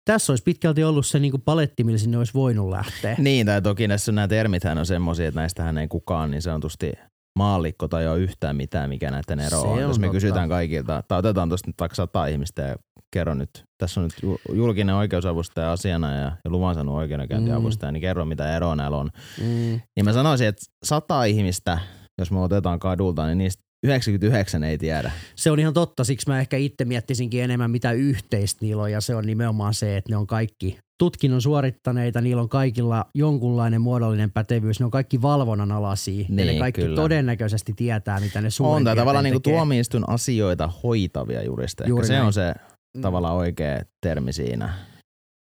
tässä 0.05 0.33
olisi 0.33 0.45
pitkälti 0.45 0.85
ollut 0.85 1.07
se 1.07 1.19
niin 1.19 1.31
kuin 1.31 1.43
paletti, 1.43 1.85
millä 1.85 1.99
sinne 1.99 2.19
olisi 2.19 2.35
voinut 2.35 2.71
lähteä. 2.71 3.17
Niin, 3.19 3.47
tai 3.47 3.62
toki 3.62 3.88
näissä 3.88 4.12
nämä 4.12 4.29
termithän 4.29 4.79
on 4.79 4.87
semmoisia, 4.87 5.29
että 5.29 5.41
näistähän 5.41 5.79
ei 5.79 5.88
kukaan 5.88 6.31
niin 6.31 6.43
sanotusti 6.43 6.93
maallikko 7.38 7.88
tai 7.88 8.09
ole 8.09 8.19
yhtään 8.19 8.57
mitään, 8.57 8.88
mikä 8.88 9.11
näiden 9.11 9.41
ero 9.41 9.61
on. 9.61 9.69
on 9.69 9.81
Jos 9.81 9.99
me 9.99 10.07
totta. 10.07 10.12
kysytään 10.12 10.49
kaikilta, 10.49 11.03
tai 11.09 11.19
otetaan 11.19 11.49
tuosta 11.49 11.69
nyt 11.69 11.76
vaikka 11.81 11.95
sata 11.95 12.26
ihmistä 12.26 12.62
ja 12.62 12.76
kerro 13.12 13.35
nyt, 13.35 13.65
tässä 13.79 14.00
on 14.00 14.05
nyt 14.05 14.23
ju- 14.23 14.57
julkinen 14.57 14.95
oikeusavustaja 14.95 15.73
asiana 15.73 16.15
ja, 16.15 16.33
ja 16.45 16.50
luvan 16.50 16.75
saanut 16.75 16.95
oikeudenkäyntiavustaja, 16.95 17.91
mm. 17.91 17.93
niin 17.93 18.00
kerro 18.00 18.25
mitä 18.25 18.57
eroa 18.57 18.76
näillä 18.76 18.97
on. 18.97 19.11
Mm. 19.41 19.81
Niin 19.97 20.05
mä 20.05 20.12
sanoisin, 20.12 20.49
että 20.49 20.62
sata 20.85 21.25
ihmistä, 21.25 21.79
jos 22.19 22.31
me 22.31 22.41
otetaan 22.41 22.79
kadulta, 22.79 23.26
niin 23.26 23.38
niistä 23.38 23.62
99 23.87 24.64
ei 24.64 24.78
tiedä. 24.78 25.11
Se 25.37 25.50
on 25.50 25.59
ihan 25.59 25.75
totta, 25.75 26.05
siksi 26.05 26.28
mä 26.28 26.40
ehkä 26.40 26.57
itse 26.57 26.85
miettisinkin 26.85 27.43
enemmän 27.43 27.71
mitä 27.71 27.93
yhteistä 27.93 28.64
niillä 28.64 28.83
on 28.83 28.93
ja 28.93 29.00
se 29.00 29.14
on 29.14 29.26
nimenomaan 29.26 29.75
se, 29.75 29.97
että 29.97 30.12
ne 30.12 30.16
on 30.16 30.26
kaikki 30.26 30.78
tutkinnon 30.99 31.43
suorittaneita, 31.43 32.21
niillä 32.21 32.43
on 32.43 32.49
kaikilla 32.49 33.05
jonkunlainen 33.14 33.81
muodollinen 33.81 34.31
pätevyys, 34.31 34.81
ne 34.81 34.85
on 34.85 34.90
kaikki 34.90 35.23
valvonnan 35.23 35.73
alaisia 35.73 36.21
ja 36.21 36.26
ne 36.28 36.45
Niin, 36.45 36.59
kaikki 36.59 36.81
kyllä. 36.83 36.97
todennäköisesti 36.97 37.73
tietää, 37.76 38.21
mitä 38.21 38.40
ne 38.40 38.50
suurin 38.50 38.76
On 38.76 38.85
tai 38.85 38.97
tavallaan 38.97 39.25
niinku 39.25 39.40
tekee. 39.40 39.55
tuomioistuin 39.57 40.05
asioita 40.09 40.71
hoitavia 40.83 41.43
juristeja. 41.43 41.88
Juuri 41.88 42.02
Ehkä 42.02 42.07
se 42.09 42.12
näin. 42.14 42.26
on 42.26 42.33
se 42.33 42.55
tavallaan 43.02 43.35
oikea 43.35 43.81
termi 44.07 44.33
siinä. 44.33 44.75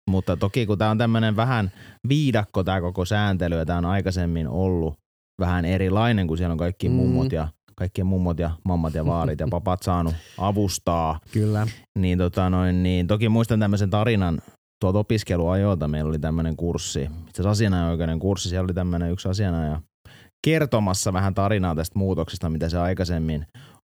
Mutta 0.09 0.37
toki 0.37 0.65
kun 0.65 0.77
tämä 0.77 0.91
on 0.91 0.97
tämmöinen 0.97 1.35
vähän 1.35 1.71
viidakko 2.09 2.63
tämä 2.63 2.81
koko 2.81 3.05
sääntely 3.05 3.55
ja 3.57 3.65
tämä 3.65 3.77
on 3.77 3.85
aikaisemmin 3.85 4.47
ollut 4.47 4.93
vähän 5.41 5.65
erilainen, 5.65 6.27
kun 6.27 6.37
siellä 6.37 6.51
on 6.51 6.57
kaikki 6.57 6.89
Mm. 6.89 6.95
mummot 6.95 7.31
ja 7.31 7.47
kaikkien 7.77 8.07
mummot 8.07 8.39
ja 8.39 8.51
mammat 8.63 8.93
ja 8.93 9.05
vaarit 9.05 9.39
ja 9.39 9.47
papat 9.51 9.83
saanut 9.83 10.15
avustaa. 10.37 11.19
Kyllä. 11.33 11.67
Niin, 11.99 12.17
tota 12.17 12.49
noin, 12.49 12.83
niin 12.83 13.07
toki 13.07 13.29
muistan 13.29 13.59
tämmöisen 13.59 13.89
tarinan 13.89 14.41
tuolta 14.81 14.99
opiskeluajoilta. 14.99 15.87
Meillä 15.87 16.09
oli 16.09 16.19
tämmöinen 16.19 16.55
kurssi, 16.55 17.01
itse 17.01 17.13
asiassa 17.31 17.49
asianajoikeuden 17.49 18.19
kurssi, 18.19 18.49
siellä 18.49 18.65
oli 18.65 18.73
tämmöinen 18.73 19.11
yksi 19.11 19.29
asianaja 19.29 19.81
kertomassa 20.47 21.13
vähän 21.13 21.33
tarinaa 21.33 21.75
tästä 21.75 21.99
muutoksesta, 21.99 22.49
mitä 22.49 22.69
se 22.69 22.77
aikaisemmin 22.77 23.45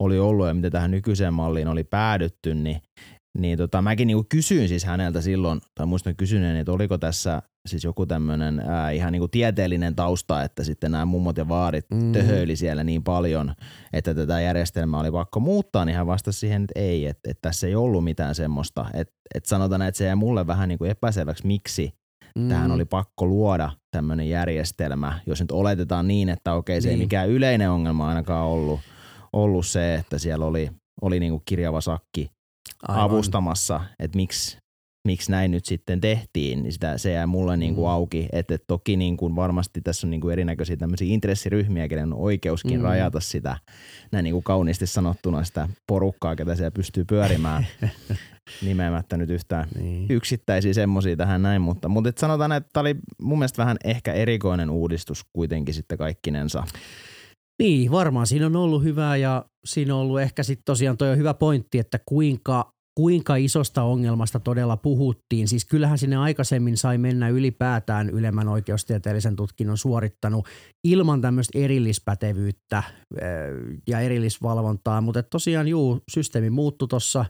oli 0.04 0.20
ollut 0.20 0.48
ja 0.48 0.54
mitä 0.54 0.70
tähän 0.70 0.92
nykyiseen 0.92 1.34
malliin 1.34 1.68
oli 1.68 1.84
päädytty, 1.84 2.56
niin 2.56 2.82
niin 3.38 3.58
tota, 3.58 3.82
mäkin 3.82 4.08
niinku 4.08 4.26
kysyin 4.30 4.68
siis 4.68 4.86
häneltä 4.86 5.22
silloin, 5.22 5.62
tai 5.76 5.86
muistan 5.86 6.16
kysyneen, 6.16 6.56
että 6.56 6.72
oliko 6.72 6.98
tässä 6.98 7.42
siis 7.70 7.84
joku 7.84 8.06
tämmöinen 8.06 8.62
ihan 8.94 9.12
niinku 9.12 9.28
tieteellinen 9.28 9.96
tausta, 9.96 10.44
että 10.44 10.64
sitten 10.64 10.92
nämä 10.92 11.06
mummot 11.06 11.38
ja 11.38 11.48
vaarit 11.48 11.86
mm. 11.92 12.12
töhöili 12.12 12.56
siellä 12.56 12.84
niin 12.84 13.04
paljon, 13.04 13.56
että 13.94 14.14
tätä 14.14 14.42
järjestelmää 14.42 15.00
oli 15.00 15.12
pakko 15.12 15.40
muuttaa, 15.40 15.86
niin 15.86 15.96
hän 15.96 16.08
vastasi 16.08 16.40
siihen, 16.40 16.64
että 16.64 16.80
ei, 16.80 17.06
että, 17.06 17.32
että 17.32 17.42
tässä 17.42 17.68
ei 17.68 17.76
ollut 17.76 18.04
mitään 18.04 18.36
semmoista. 18.36 18.86
Että, 18.94 19.14
että 19.36 19.50
sanotaan, 19.50 19.82
että 19.82 19.98
se 19.98 20.06
jäi 20.06 20.16
mulle 20.16 20.48
vähän 20.48 20.70
niinku 20.70 20.86
epäselväksi, 20.86 21.48
miksi 21.48 21.94
mm. 22.40 22.50
tähän 22.50 22.72
oli 22.72 22.86
pakko 22.86 23.26
luoda 23.26 23.72
tämmöinen 23.92 24.30
järjestelmä, 24.30 25.20
jos 25.26 25.42
nyt 25.42 25.52
oletetaan 25.52 26.08
niin, 26.08 26.30
että 26.30 26.54
okei, 26.54 26.82
se 26.82 26.88
niin. 26.88 27.00
ei 27.00 27.06
mikään 27.06 27.30
yleinen 27.30 27.72
ongelma 27.72 28.10
ainakaan 28.10 28.46
ollut, 28.48 28.80
ollut 29.34 29.66
se, 29.66 29.96
että 29.96 30.18
siellä 30.18 30.46
oli, 30.46 30.70
oli 31.02 31.20
niinku 31.20 31.42
kirjava 31.46 31.82
sakki 31.82 32.32
Aivan. 32.88 33.04
avustamassa, 33.04 33.82
että 34.00 34.16
miksi, 34.16 34.58
miksi 35.04 35.32
näin 35.32 35.52
nyt 35.52 35.66
sitten 35.66 36.02
tehtiin, 36.02 36.64
niin 36.64 36.74
sitä, 36.74 36.98
se 36.98 37.12
jää 37.12 37.28
mulle 37.28 37.58
niin 37.58 37.76
kuin 37.76 37.86
mm. 37.86 37.92
auki. 37.92 38.28
Että 38.32 38.56
et 38.56 38.64
toki 38.68 38.98
niin 38.98 39.18
kuin 39.18 39.36
varmasti 39.36 39.82
tässä 39.82 40.08
on 40.08 40.12
niin 40.12 40.22
kuin 40.22 40.32
erinäköisiä 40.32 40.78
tämmöisiä 40.78 41.14
intressiryhmiä, 41.14 41.88
kenen 41.88 42.14
on 42.14 42.20
oikeuskin 42.20 42.80
mm. 42.80 42.84
rajata 42.84 43.20
sitä, 43.20 43.58
näin 44.12 44.24
niin 44.24 44.34
kuin 44.34 44.44
kauniisti 44.44 44.88
sanottuna 44.88 45.44
sitä 45.44 45.70
porukkaa, 45.88 46.36
ketä 46.36 46.56
siellä 46.56 46.72
pystyy 46.72 47.06
pyörimään. 47.06 47.68
nimeämättä 48.62 49.18
nyt 49.18 49.30
yhtään 49.30 49.68
niin. 49.80 50.06
yksittäisiä 50.10 50.74
semmoisia 50.74 51.16
tähän 51.16 51.42
näin, 51.42 51.62
mutta, 51.62 51.90
mutta 51.90 52.10
et 52.10 52.18
sanotaan, 52.18 52.52
että 52.52 52.70
tämä 52.74 52.82
oli 52.82 52.96
mun 53.22 53.40
mielestä 53.40 53.62
vähän 53.62 53.78
ehkä 53.84 54.14
erikoinen 54.14 54.70
uudistus 54.70 55.26
kuitenkin 55.34 55.74
sitten 55.74 55.98
kaikkinensa. 55.98 56.64
Niin, 57.60 57.92
varmaan 57.92 58.28
siinä 58.28 58.46
on 58.46 58.56
ollut 58.56 58.84
hyvää 58.84 59.18
ja 59.18 59.46
siinä 59.66 59.96
on 59.96 60.02
ollut 60.02 60.22
ehkä 60.22 60.44
sitten 60.44 60.66
tosiaan 60.66 60.98
toi 60.98 61.10
on 61.10 61.18
hyvä 61.18 61.34
pointti, 61.34 61.80
että 61.80 62.00
kuinka, 62.06 62.73
kuinka 62.96 63.36
isosta 63.36 63.84
ongelmasta 63.84 64.40
todella 64.40 64.78
puhuttiin. 64.78 65.48
Siis 65.48 65.66
kyllähän 65.66 65.98
sinne 65.98 66.16
aikaisemmin 66.16 66.78
sai 66.78 66.98
mennä 66.98 67.30
ylipäätään 67.30 68.10
ylemmän 68.10 68.48
oikeustieteellisen 68.48 69.36
tutkinnon 69.36 69.78
suorittanut 69.78 70.48
ilman 70.84 71.22
tämmöistä 71.22 71.60
erillispätevyyttä 71.60 72.84
ja 73.88 74.00
erillisvalvontaa, 74.00 75.02
mutta 75.02 75.24
tosiaan 75.24 75.68
juu, 75.68 76.00
systeemi 76.12 76.50
muuttui 76.50 76.88
tuossa 76.88 77.26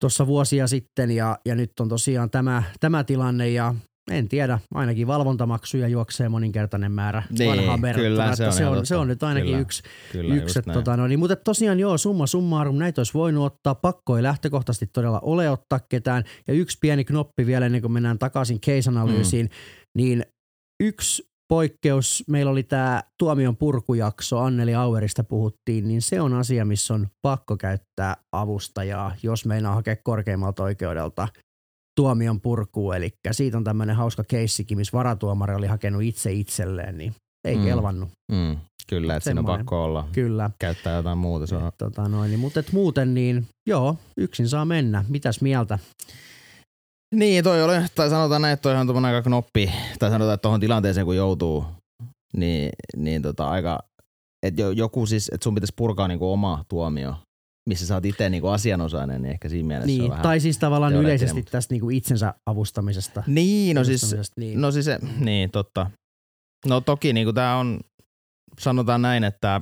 tuossa 0.00 0.26
vuosia 0.26 0.66
sitten 0.66 1.10
ja, 1.10 1.38
ja 1.46 1.54
nyt 1.54 1.80
on 1.80 1.88
tosiaan 1.88 2.30
tämä, 2.30 2.62
tämä 2.80 3.04
tilanne 3.04 3.48
ja 3.48 3.74
en 4.10 4.28
tiedä, 4.28 4.58
ainakin 4.74 5.06
valvontamaksuja 5.06 5.88
juoksee 5.88 6.28
moninkertainen 6.28 6.92
määrä 6.92 7.22
niin, 7.38 7.50
vanhaan 7.50 7.94
kyllä, 7.94 8.36
se 8.36 8.46
on, 8.46 8.52
se, 8.52 8.66
on, 8.66 8.86
se 8.86 8.96
on 8.96 9.08
nyt 9.08 9.22
ainakin 9.22 9.48
kyllä, 9.48 9.60
yksi. 9.60 9.82
Kyllä, 10.12 10.34
yksi 10.34 10.58
että, 10.58 10.72
tota, 10.72 10.96
no, 10.96 11.06
niin, 11.06 11.18
mutta 11.18 11.36
tosiaan 11.36 11.80
joo, 11.80 11.98
summa 11.98 12.26
summarum, 12.26 12.78
näitä 12.78 13.00
olisi 13.00 13.14
voinut 13.14 13.44
ottaa, 13.44 13.74
pakko 13.74 14.16
ei 14.16 14.22
lähtökohtaisesti 14.22 14.86
todella 14.86 15.20
ole 15.22 15.50
ottaa 15.50 15.80
ketään. 15.88 16.24
Ja 16.48 16.54
yksi 16.54 16.78
pieni 16.80 17.04
knoppi 17.04 17.46
vielä 17.46 17.66
ennen 17.66 17.80
kuin 17.80 17.92
mennään 17.92 18.18
takaisin 18.18 18.60
case-analyysiin, 18.60 19.46
mm. 19.46 19.52
niin 19.96 20.24
yksi 20.82 21.22
poikkeus, 21.48 22.24
meillä 22.28 22.50
oli 22.50 22.62
tämä 22.62 23.02
tuomion 23.18 23.56
purkujakso, 23.56 24.38
Anneli 24.38 24.74
Auerista 24.74 25.24
puhuttiin, 25.24 25.88
niin 25.88 26.02
se 26.02 26.20
on 26.20 26.34
asia, 26.34 26.64
missä 26.64 26.94
on 26.94 27.06
pakko 27.22 27.56
käyttää 27.56 28.16
avustajaa, 28.32 29.14
jos 29.22 29.46
meinaa 29.46 29.74
hakea 29.74 29.96
korkeimmalta 29.96 30.62
oikeudelta 30.62 31.28
tuomion 31.96 32.40
purkuun. 32.40 32.96
Eli 32.96 33.10
siitä 33.30 33.56
on 33.56 33.64
tämmöinen 33.64 33.96
hauska 33.96 34.24
keissikin, 34.24 34.78
missä 34.78 34.98
varatuomari 34.98 35.54
oli 35.54 35.66
hakenut 35.66 36.02
itse 36.02 36.32
itselleen, 36.32 36.98
niin 36.98 37.14
ei 37.44 37.56
mm. 37.56 37.64
kelvannut. 37.64 38.08
Mm. 38.32 38.56
Kyllä, 38.88 39.16
että 39.16 39.24
siinä 39.24 39.40
on 39.40 39.46
pakko 39.46 39.84
olla. 39.84 40.08
Kyllä. 40.12 40.50
Käyttää 40.58 40.96
jotain 40.96 41.18
muuta. 41.18 41.46
Se 41.46 41.56
on. 41.56 41.68
Et, 41.68 41.74
tota 41.78 42.08
noin, 42.08 42.30
niin, 42.30 42.40
mutta 42.40 42.60
et 42.60 42.72
muuten 42.72 43.14
niin, 43.14 43.46
joo, 43.68 43.96
yksin 44.16 44.48
saa 44.48 44.64
mennä. 44.64 45.04
Mitäs 45.08 45.40
mieltä? 45.40 45.78
Niin, 47.14 47.44
toi 47.44 47.62
oli, 47.62 47.74
tai 47.94 48.10
sanotaan 48.10 48.42
näin, 48.42 48.52
että 48.52 48.62
toi 48.62 48.76
on 48.76 49.04
aika 49.04 49.22
knoppi, 49.22 49.72
tai 49.98 50.10
sanotaan, 50.10 50.34
että 50.34 50.42
tuohon 50.42 50.60
tilanteeseen 50.60 51.06
kun 51.06 51.16
joutuu, 51.16 51.64
niin, 52.36 52.70
niin 52.96 53.22
tota 53.22 53.50
aika, 53.50 53.78
että 54.46 54.62
joku 54.62 55.06
siis, 55.06 55.30
että 55.32 55.44
sun 55.44 55.54
pitäisi 55.54 55.72
purkaa 55.76 56.08
niinku 56.08 56.32
oma 56.32 56.64
tuomio 56.68 57.14
missä 57.68 57.86
sä 57.86 57.94
oot 57.94 58.04
itse 58.04 58.30
niinku 58.30 58.48
asianosainen, 58.48 59.22
niin 59.22 59.32
ehkä 59.32 59.48
siinä 59.48 59.66
mielessä 59.66 59.86
niin, 59.86 60.02
on 60.02 60.10
vähän 60.10 60.22
Tai 60.22 60.40
siis 60.40 60.58
tavallaan 60.58 60.92
yleisesti 60.92 61.36
mutta... 61.36 61.52
tästä 61.52 61.74
niinku 61.74 61.90
itsensä 61.90 62.34
avustamisesta. 62.46 63.22
Niin, 63.26 63.76
no 63.76 63.84
siis, 63.84 64.32
niin. 64.36 64.60
no 64.60 64.70
siis 64.70 64.84
se, 64.84 64.98
niin 65.18 65.50
totta. 65.50 65.90
No 66.66 66.80
toki 66.80 67.12
niinku 67.12 67.32
tää 67.32 67.56
on, 67.56 67.80
sanotaan 68.60 69.02
näin, 69.02 69.24
että 69.24 69.60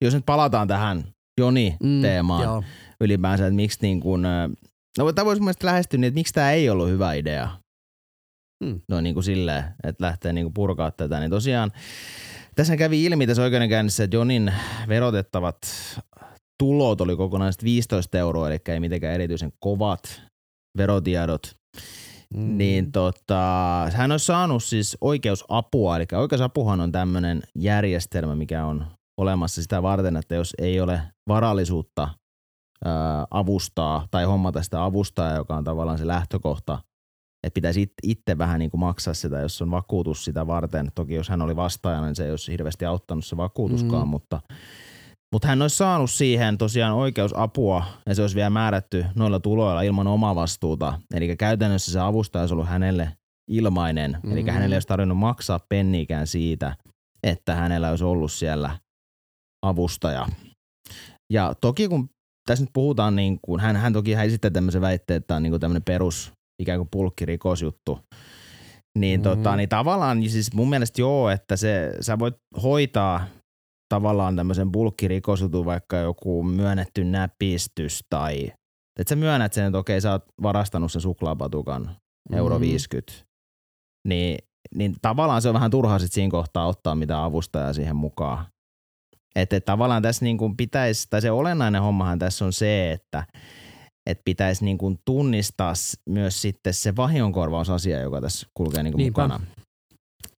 jos 0.00 0.14
nyt 0.14 0.26
palataan 0.26 0.68
tähän 0.68 1.04
Joni-teemaan 1.40 2.62
mm, 2.62 2.68
ylipäänsä, 3.00 3.46
että 3.46 3.56
miksi 3.56 3.78
niin 3.82 4.00
kuin, 4.00 4.22
no 4.98 5.12
tämä 5.12 5.24
voisi 5.24 5.42
mielestäni 5.42 5.66
lähestyä 5.66 5.98
niin, 5.98 6.08
että 6.08 6.18
miksi 6.18 6.34
tämä 6.34 6.52
ei 6.52 6.70
ollut 6.70 6.88
hyvä 6.88 7.12
idea. 7.12 7.48
Mm. 8.64 8.80
No 8.88 9.00
niin 9.00 9.14
kuin 9.14 9.24
silleen, 9.24 9.64
että 9.84 10.04
lähtee 10.04 10.32
niin 10.32 10.44
kuin 10.44 10.54
purkaa 10.54 10.90
tätä, 10.90 11.20
niin 11.20 11.30
tosiaan 11.30 11.72
tässä 12.54 12.76
kävi 12.76 13.04
ilmi 13.04 13.26
tässä 13.26 13.42
oikeudenkäynnissä, 13.42 14.04
että 14.04 14.16
Jonin 14.16 14.52
verotettavat 14.88 15.58
tulot 16.60 17.00
oli 17.00 17.16
kokonaiset 17.16 17.64
15 17.64 18.18
euroa, 18.18 18.48
eli 18.48 18.58
ei 18.68 18.80
mitenkään 18.80 19.14
erityisen 19.14 19.52
kovat 19.60 20.22
verotiedot. 20.78 21.54
Mm. 22.34 22.58
Niin 22.58 22.92
tota, 22.92 23.42
hän 23.92 24.12
on 24.12 24.20
saanut 24.20 24.64
siis 24.64 24.96
oikeusapua, 25.00 25.96
eli 25.96 26.04
oikeusapuhan 26.12 26.80
on 26.80 26.92
tämmöinen 26.92 27.42
järjestelmä, 27.58 28.34
mikä 28.34 28.64
on 28.64 28.86
olemassa 29.20 29.62
sitä 29.62 29.82
varten, 29.82 30.16
että 30.16 30.34
jos 30.34 30.54
ei 30.58 30.80
ole 30.80 31.02
varallisuutta 31.28 32.08
ää, 32.84 33.26
avustaa 33.30 34.06
tai 34.10 34.24
hommata 34.24 34.62
sitä 34.62 34.84
avustajaa, 34.84 35.36
joka 35.36 35.56
on 35.56 35.64
tavallaan 35.64 35.98
se 35.98 36.06
lähtökohta, 36.06 36.78
että 37.46 37.54
pitäisi 37.54 37.92
itse 38.02 38.38
vähän 38.38 38.58
niin 38.58 38.70
kuin 38.70 38.80
maksaa 38.80 39.14
sitä, 39.14 39.40
jos 39.40 39.62
on 39.62 39.70
vakuutus 39.70 40.24
sitä 40.24 40.46
varten. 40.46 40.88
Toki 40.94 41.14
jos 41.14 41.28
hän 41.28 41.42
oli 41.42 41.56
vastaajana, 41.56 42.06
niin 42.06 42.16
se 42.16 42.24
ei 42.24 42.30
olisi 42.30 42.52
hirveästi 42.52 42.84
auttanut 42.84 43.24
se 43.24 43.36
vakuutuskaan, 43.36 44.06
mm. 44.06 44.10
mutta 44.10 44.40
mutta 45.32 45.48
hän 45.48 45.62
olisi 45.62 45.76
saanut 45.76 46.10
siihen 46.10 46.58
tosiaan 46.58 46.94
oikeusapua 46.94 47.84
ja 48.06 48.14
se 48.14 48.22
olisi 48.22 48.36
vielä 48.36 48.50
määrätty 48.50 49.04
noilla 49.14 49.40
tuloilla 49.40 49.82
ilman 49.82 50.06
omavastuuta. 50.06 51.00
Eli 51.14 51.36
käytännössä 51.36 51.92
se 51.92 52.00
avustaja 52.00 52.40
olisi 52.40 52.54
ollut 52.54 52.68
hänelle 52.68 53.12
ilmainen. 53.50 54.10
Mm-hmm. 54.10 54.32
Eli 54.32 54.50
hänelle 54.50 54.76
olisi 54.76 54.88
tarvinnut 54.88 55.18
maksaa 55.18 55.60
penniikään 55.68 56.26
siitä, 56.26 56.76
että 57.22 57.54
hänellä 57.54 57.90
olisi 57.90 58.04
ollut 58.04 58.32
siellä 58.32 58.78
avustaja. 59.62 60.26
Ja 61.32 61.54
toki 61.60 61.88
kun 61.88 62.08
tässä 62.46 62.64
nyt 62.64 62.70
puhutaan, 62.72 63.16
niin 63.16 63.38
kuin, 63.42 63.60
hän, 63.60 63.76
hän 63.76 63.92
toki 63.92 64.12
hän 64.12 64.26
esittää 64.26 64.50
tämmöisen 64.50 64.80
väitteen, 64.80 65.16
että 65.16 65.26
tämä 65.26 65.36
on 65.36 65.42
niin 65.42 65.50
kuin 65.50 65.60
tämmöinen 65.60 65.84
perus 65.84 66.32
ikään 66.62 66.78
kuin 66.78 66.88
pulkkirikosjuttu. 66.92 67.98
Niin, 68.98 69.20
mm-hmm. 69.20 69.42
tota, 69.42 69.56
niin 69.56 69.68
tavallaan 69.68 70.20
niin 70.20 70.30
siis 70.30 70.54
mun 70.54 70.70
mielestä 70.70 71.00
joo, 71.00 71.30
että 71.30 71.56
se, 71.56 71.92
sä 72.00 72.18
voit 72.18 72.34
hoitaa 72.62 73.26
tavallaan 73.90 74.36
tämmöisen 74.36 74.72
bulkkirikosutun, 74.72 75.64
vaikka 75.64 75.96
joku 75.96 76.42
myönnetty 76.42 77.04
näpistys 77.04 78.00
tai 78.10 78.52
että 79.00 79.08
sä 79.08 79.16
myönnät 79.16 79.52
sen, 79.52 79.66
että 79.66 79.78
okei 79.78 80.00
sä 80.00 80.12
oot 80.12 80.24
varastanut 80.42 80.92
sen 80.92 81.02
suklaapatukan 81.02 81.96
euro 82.32 82.58
mm. 82.58 82.60
50, 82.60 83.12
niin, 84.08 84.38
niin 84.74 84.94
tavallaan 85.02 85.42
se 85.42 85.48
on 85.48 85.54
vähän 85.54 85.70
turhaa 85.70 85.98
sit 85.98 86.12
siinä 86.12 86.30
kohtaa 86.30 86.66
ottaa 86.66 86.94
mitä 86.94 87.24
avustajaa 87.24 87.72
siihen 87.72 87.96
mukaan. 87.96 88.46
Että 89.36 89.56
et 89.56 89.64
tavallaan 89.64 90.02
tässä 90.02 90.24
niin 90.24 90.38
kuin 90.38 90.56
pitäisi, 90.56 91.06
tai 91.10 91.20
se 91.22 91.30
olennainen 91.30 91.82
hommahan 91.82 92.18
tässä 92.18 92.44
on 92.44 92.52
se, 92.52 92.92
että 92.92 93.26
et 94.06 94.20
pitäisi 94.24 94.64
niin 94.64 94.78
kuin 94.78 94.98
tunnistaa 95.04 95.72
myös 96.08 96.42
sitten 96.42 96.74
se 96.74 96.96
vahingonkorvausasia, 96.96 98.00
joka 98.00 98.20
tässä 98.20 98.46
kulkee 98.54 98.82
niin 98.82 98.92
kuin 98.92 99.06
mukana. 99.06 99.40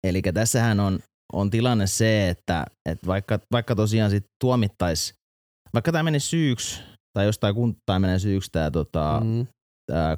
Eli 0.04 0.22
tässähän 0.22 0.80
on 0.80 0.98
on 1.32 1.50
tilanne 1.50 1.86
se, 1.86 2.28
että, 2.28 2.66
että 2.88 3.06
vaikka, 3.06 3.38
vaikka 3.52 3.74
tosiaan 3.74 4.10
sit 4.10 4.24
tuomittais, 4.40 5.14
vaikka 5.74 5.92
tämä 5.92 6.02
menisi 6.02 6.28
syyksi, 6.28 6.80
tai 7.18 7.26
jostain 7.26 7.54
kuntaa 7.54 7.98
menee 7.98 8.18
syyksi 8.18 8.52
tämä 8.52 8.70
tota, 8.70 9.20
mm. 9.24 9.46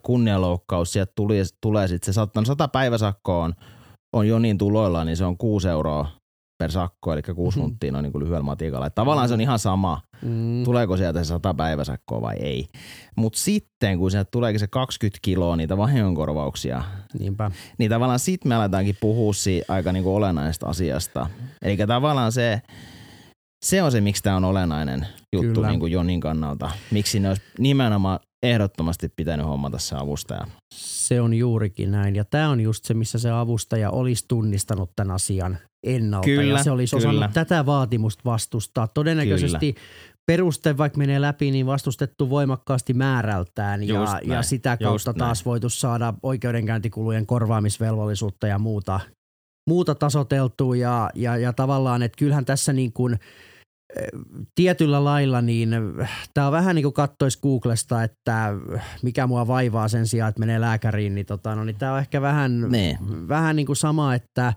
kunnianloukkaus, 0.03 0.93
sieltä 0.93 1.13
tuli, 1.17 1.43
tulee 1.61 1.89
sitten 1.89 2.07
se 2.07 2.13
saattanut 2.13 2.47
100 2.47 2.69
päiväsakkoon 2.69 3.55
on 4.17 4.29
jo 4.29 4.39
niin 4.39 4.59
tuloilla, 4.59 5.05
niin 5.05 5.17
se 5.17 5.25
on 5.25 5.37
6 5.37 5.69
euroa 5.69 6.09
per 6.59 6.71
sakko, 6.71 7.13
eli 7.13 7.23
kuusi 7.23 7.61
hunttia 7.61 7.93
noin 7.93 8.03
niin 8.03 8.21
lyhyellä 8.21 8.43
matikalla. 8.43 8.87
Että 8.87 8.95
tavallaan 8.95 9.29
se 9.29 9.35
on 9.35 9.41
ihan 9.41 9.59
sama, 9.59 10.01
mm. 10.23 10.65
tuleeko 10.65 10.97
sieltä 10.97 11.25
se 11.25 11.29
100 11.29 11.55
päiväsakkoa 11.55 12.21
vai 12.21 12.37
ei. 12.37 12.69
Mutta 13.17 13.39
sitten, 13.39 13.99
kun 13.99 14.11
sieltä 14.11 14.31
tuleekin 14.31 14.61
se 14.61 14.67
20 14.67 15.19
kiloa 15.23 15.57
niitä 15.57 15.77
vahingonkorvauksia, 15.77 16.85
Niinpä. 17.19 17.51
niin 17.79 17.91
tavallaan 17.91 18.19
sitten 18.19 18.49
me 18.49 18.55
aletaankin 18.55 18.97
puhua 19.01 19.33
siitä 19.33 19.73
aika 19.73 19.93
niinku 19.93 20.15
olennaisesta 20.15 20.67
asiasta. 20.67 21.27
Eli 21.63 21.77
tavallaan 21.77 22.33
se, 22.33 22.63
se 23.65 23.83
on 23.83 23.93
se, 23.93 24.01
miksi 24.01 24.23
tämä 24.23 24.37
on 24.37 24.45
olennainen 24.45 25.07
juttu 25.33 25.55
Kyllä. 25.55 25.69
niin 25.69 25.81
kuin 25.81 25.93
Jonin 25.93 26.21
kannalta. 26.21 26.71
Miksi 26.91 27.21
ne 27.21 27.29
olisi 27.29 27.43
nimenomaan 27.59 28.21
ehdottomasti 28.43 29.09
pitänyt 29.17 29.47
hommata 29.47 29.79
se 29.79 29.97
avustaja. 29.97 30.47
Se 30.75 31.21
on 31.21 31.35
juurikin 31.35 31.91
näin. 31.91 32.17
Ja 32.17 32.25
tämä 32.25 32.51
on 32.51 32.61
just 32.61 32.85
se, 32.85 32.95
missä 32.95 33.19
se 33.19 33.31
avustaja 33.31 33.91
olisi 33.91 34.25
tunnistanut 34.29 34.91
tämän 34.97 35.15
asian 35.15 35.59
ennalta. 35.85 36.25
Kyllä, 36.25 36.59
ja 36.59 36.63
se 36.65 36.71
olisi 36.71 36.97
kyllä. 36.97 37.09
osannut 37.09 37.33
tätä 37.35 37.67
vaatimusta 37.67 38.23
vastustaa. 38.25 38.89
Todennäköisesti 38.89 39.75
peruste, 40.27 40.77
vaikka 40.79 40.99
menee 40.99 41.21
läpi, 41.21 41.51
niin 41.51 41.67
vastustettu 41.67 42.31
voimakkaasti 42.31 42.95
määrältään. 42.95 43.83
Ja, 43.83 43.95
ja 43.95 44.21
näin, 44.27 44.45
sitä 44.45 44.71
just 44.71 44.83
kautta 44.83 45.11
näin. 45.11 45.19
taas 45.19 45.45
voitu 45.45 45.69
saada 45.69 46.15
oikeudenkäyntikulujen 46.23 47.27
korvaamisvelvollisuutta 47.27 48.47
ja 48.47 48.59
muuta, 48.59 49.01
muuta 49.69 49.95
tasoteltua. 49.95 50.77
Ja, 50.77 51.11
ja, 51.15 51.37
ja 51.37 51.53
tavallaan, 51.53 52.03
että 52.03 52.19
kyllähän 52.19 52.45
tässä 52.45 52.73
niin 52.73 52.93
kuin 52.93 53.19
tietyllä 54.55 55.05
lailla, 55.05 55.41
niin 55.43 55.71
tämä 56.35 56.47
on 56.47 56.53
vähän 56.53 56.75
niin 56.75 56.83
kuin 56.83 56.93
kattois 56.93 57.37
Googlesta, 57.41 58.03
että 58.03 58.53
mikä 59.03 59.27
mua 59.27 59.47
vaivaa 59.47 59.89
sen 59.89 60.07
sijaan, 60.07 60.29
että 60.29 60.41
menee 60.41 60.61
lääkäriin, 60.61 61.15
niin, 61.15 61.27
tota, 61.27 61.55
no, 61.55 61.65
niin 61.65 61.77
tämä 61.77 61.93
on 61.93 61.99
ehkä 61.99 62.21
vähän, 62.21 62.67
Niin. 62.71 62.99
vähän 63.29 63.57
niin 63.57 63.67
kuin 63.67 63.77
sama, 63.77 64.15
että 64.15 64.53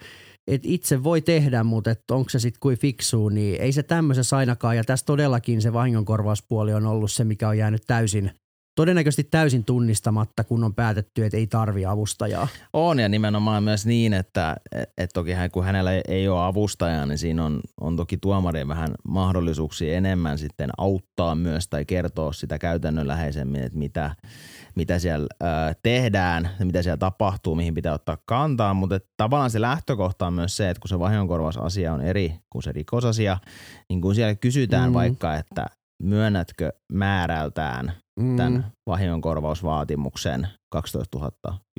et 0.47 0.61
itse 0.63 1.03
voi 1.03 1.21
tehdä, 1.21 1.63
mutta 1.63 1.91
et 1.91 2.11
onko 2.11 2.29
se 2.29 2.39
sitten 2.39 2.59
kuin 2.59 2.77
fiksuu, 2.77 3.29
niin 3.29 3.61
ei 3.61 3.71
se 3.71 3.83
tämmöisessä 3.83 4.37
ainakaan. 4.37 4.77
Ja 4.77 4.83
tässä 4.83 5.05
todellakin 5.05 5.61
se 5.61 5.73
vahingonkorvauspuoli 5.73 6.73
on 6.73 6.85
ollut 6.85 7.11
se, 7.11 7.23
mikä 7.23 7.49
on 7.49 7.57
jäänyt 7.57 7.83
täysin, 7.87 8.31
todennäköisesti 8.75 9.23
täysin 9.23 9.65
tunnistamatta, 9.65 10.43
kun 10.43 10.63
on 10.63 10.75
päätetty, 10.75 11.25
että 11.25 11.37
ei 11.37 11.47
tarvi 11.47 11.85
avustajaa. 11.85 12.47
On 12.73 12.99
ja 12.99 13.09
nimenomaan 13.09 13.63
myös 13.63 13.85
niin, 13.85 14.13
että 14.13 14.55
et 14.97 15.09
toki 15.13 15.31
hän, 15.31 15.51
kun 15.51 15.63
hänellä 15.63 15.91
ei 16.07 16.27
ole 16.27 16.45
avustajaa, 16.45 17.05
niin 17.05 17.17
siinä 17.17 17.45
on, 17.45 17.59
on 17.81 17.95
toki 17.95 18.17
tuomarien 18.17 18.67
vähän 18.67 18.89
mahdollisuuksia 19.07 19.97
enemmän 19.97 20.37
sitten 20.37 20.69
auttaa 20.77 21.35
myös 21.35 21.67
tai 21.67 21.85
kertoa 21.85 22.33
sitä 22.33 22.59
käytännönläheisemmin, 22.59 23.63
että 23.63 23.77
mitä, 23.77 24.15
mitä 24.77 24.99
siellä 24.99 25.27
ää, 25.43 25.73
tehdään 25.83 26.49
ja 26.59 26.65
mitä 26.65 26.81
siellä 26.81 26.97
tapahtuu, 26.97 27.55
mihin 27.55 27.73
pitää 27.73 27.93
ottaa 27.93 28.17
kantaa, 28.25 28.73
mutta 28.73 28.95
että 28.95 29.09
tavallaan 29.17 29.49
se 29.51 29.61
lähtökohta 29.61 30.27
on 30.27 30.33
myös 30.33 30.57
se, 30.57 30.69
että 30.69 30.81
kun 30.81 30.89
se 30.89 30.99
vahingonkorvausasia 30.99 31.93
on 31.93 32.01
eri 32.01 32.35
kuin 32.51 32.63
se 32.63 32.71
rikosasia, 32.71 33.37
niin 33.89 34.01
kun 34.01 34.15
siellä 34.15 34.35
kysytään 34.35 34.83
Mm. 34.83 34.89
mm. 34.89 34.93
vaikka, 34.93 35.35
että 35.35 35.65
myönnätkö 36.03 36.71
määrältään 36.93 37.91
tämän 38.37 38.65
vahingonkorvausvaatimuksen 38.87 40.47
12 40.71 41.19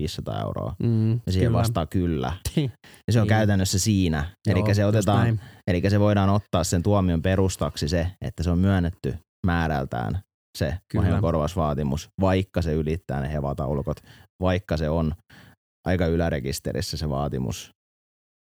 500 0.00 0.40
euroa. 0.42 0.74
mm, 0.82 1.12
Ja 1.12 1.32
siihen 1.32 1.52
vastaa 1.52 1.86
kyllä. 1.86 2.32
Ja 3.06 3.12
se 3.12 3.20
on 3.20 3.22
Niin. 3.22 3.28
käytännössä 3.28 3.78
siinä. 3.78 4.24
Eli 4.48 4.74
se, 4.74 4.84
otetaan, 4.86 5.40
eli 5.66 5.82
se 5.90 6.00
voidaan 6.00 6.28
ottaa 6.30 6.64
sen 6.64 6.82
tuomion 6.82 7.22
perustaksi 7.22 7.88
se, 7.88 8.06
että 8.22 8.42
se 8.42 8.50
on 8.50 8.58
myönnetty 8.58 9.14
määrältään 9.46 10.18
se 10.58 10.74
Kyllä. 10.88 11.02
vahingonkorvausvaatimus, 11.02 12.08
vaikka 12.20 12.62
se 12.62 12.72
ylittää 12.72 13.20
ne 13.20 13.32
hevataulukot, 13.32 13.96
vaikka 14.42 14.76
se 14.76 14.88
on 14.88 15.12
aika 15.86 16.06
ylärekisterissä 16.06 16.96
se 16.96 17.08
vaatimus 17.08 17.70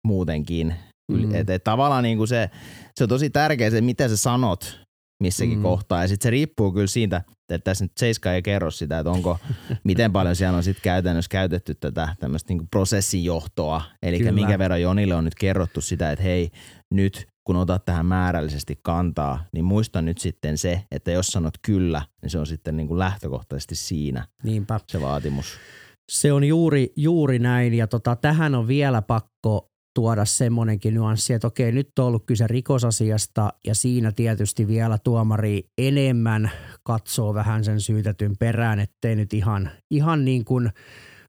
muutenkin. 0.08 0.76
Mm. 1.12 1.36
Et, 1.36 1.50
et 1.50 1.64
tavallaan 1.64 2.04
niin 2.04 2.18
kuin 2.18 2.28
se, 2.28 2.50
se 2.96 3.04
on 3.04 3.10
tosi 3.10 3.30
tärkeä 3.30 3.70
se, 3.70 3.82
mitä 3.82 4.08
sä 4.08 4.18
sanot 4.18 4.80
missäkin 5.24 5.58
Mm. 5.58 5.64
kohtaa. 5.64 6.02
Ja 6.02 6.08
sitten 6.08 6.24
se 6.24 6.30
riippuu 6.30 6.72
kyllä 6.72 6.88
siitä, 6.88 7.22
että 7.54 7.64
tässä 7.64 7.86
nyt 7.86 7.92
Seiska 8.00 8.34
ei 8.34 8.42
kerro 8.42 8.72
sitä, 8.72 9.00
että 9.00 9.12
onko, 9.12 9.38
miten 9.84 10.12
paljon 10.14 10.36
siellä 10.36 10.58
on 10.58 10.64
sitten 10.64 10.82
käytännössä 10.84 11.30
käytetty 11.30 11.76
tätä 11.76 12.16
tämmöistä 12.20 12.54
niin 12.54 12.68
prosessijohtoa. 12.72 13.82
Eli 14.04 14.32
minkä 14.32 14.60
verran 14.60 14.82
Jonille 14.82 15.16
on 15.16 15.24
nyt 15.24 15.36
kerrottu 15.36 15.82
sitä, 15.82 16.12
että 16.12 16.24
hei, 16.24 16.50
nyt 16.94 17.28
kun 17.46 17.56
otat 17.56 17.86
tähän 17.86 18.06
määrällisesti 18.06 18.80
kantaa, 18.84 19.46
niin 19.52 19.66
muista 19.66 20.02
nyt 20.02 20.18
sitten 20.18 20.58
se, 20.58 20.82
että 20.92 21.12
jos 21.12 21.28
sanot 21.28 21.54
kyllä, 21.62 22.02
niin 22.22 22.30
se 22.30 22.40
on 22.40 22.48
sitten 22.48 22.78
niin 22.78 22.88
kuin 22.88 23.00
lähtökohtaisesti 23.00 23.76
siinä 23.76 24.28
Niinpä. 24.44 24.80
se 24.88 25.02
vaatimus. 25.02 25.58
Se 26.12 26.34
on 26.34 26.44
juuri, 26.44 26.94
juuri 26.96 27.40
näin 27.40 27.74
ja 27.74 27.88
tota, 27.88 28.16
tähän 28.16 28.56
on 28.56 28.68
vielä 28.68 29.02
pakko 29.02 29.72
tuoda 29.96 30.26
semmoinenkin 30.26 30.94
nyanssi, 30.94 31.34
että 31.34 31.48
okei, 31.48 31.72
nyt 31.72 32.00
on 32.00 32.06
ollut 32.06 32.26
kyse 32.26 32.48
rikosasiasta 32.48 33.54
ja 33.68 33.76
siinä 33.76 34.12
tietysti 34.12 34.68
vielä 34.68 34.98
tuomari 34.98 35.70
enemmän 35.78 36.52
katsoo 36.84 37.34
vähän 37.34 37.64
sen 37.64 37.82
syytetyn 37.82 38.38
perään, 38.40 38.80
ettei 38.80 39.16
nyt 39.16 39.34
ihan, 39.34 39.70
ihan 39.92 40.26
niin 40.26 40.46
kuin 40.46 40.72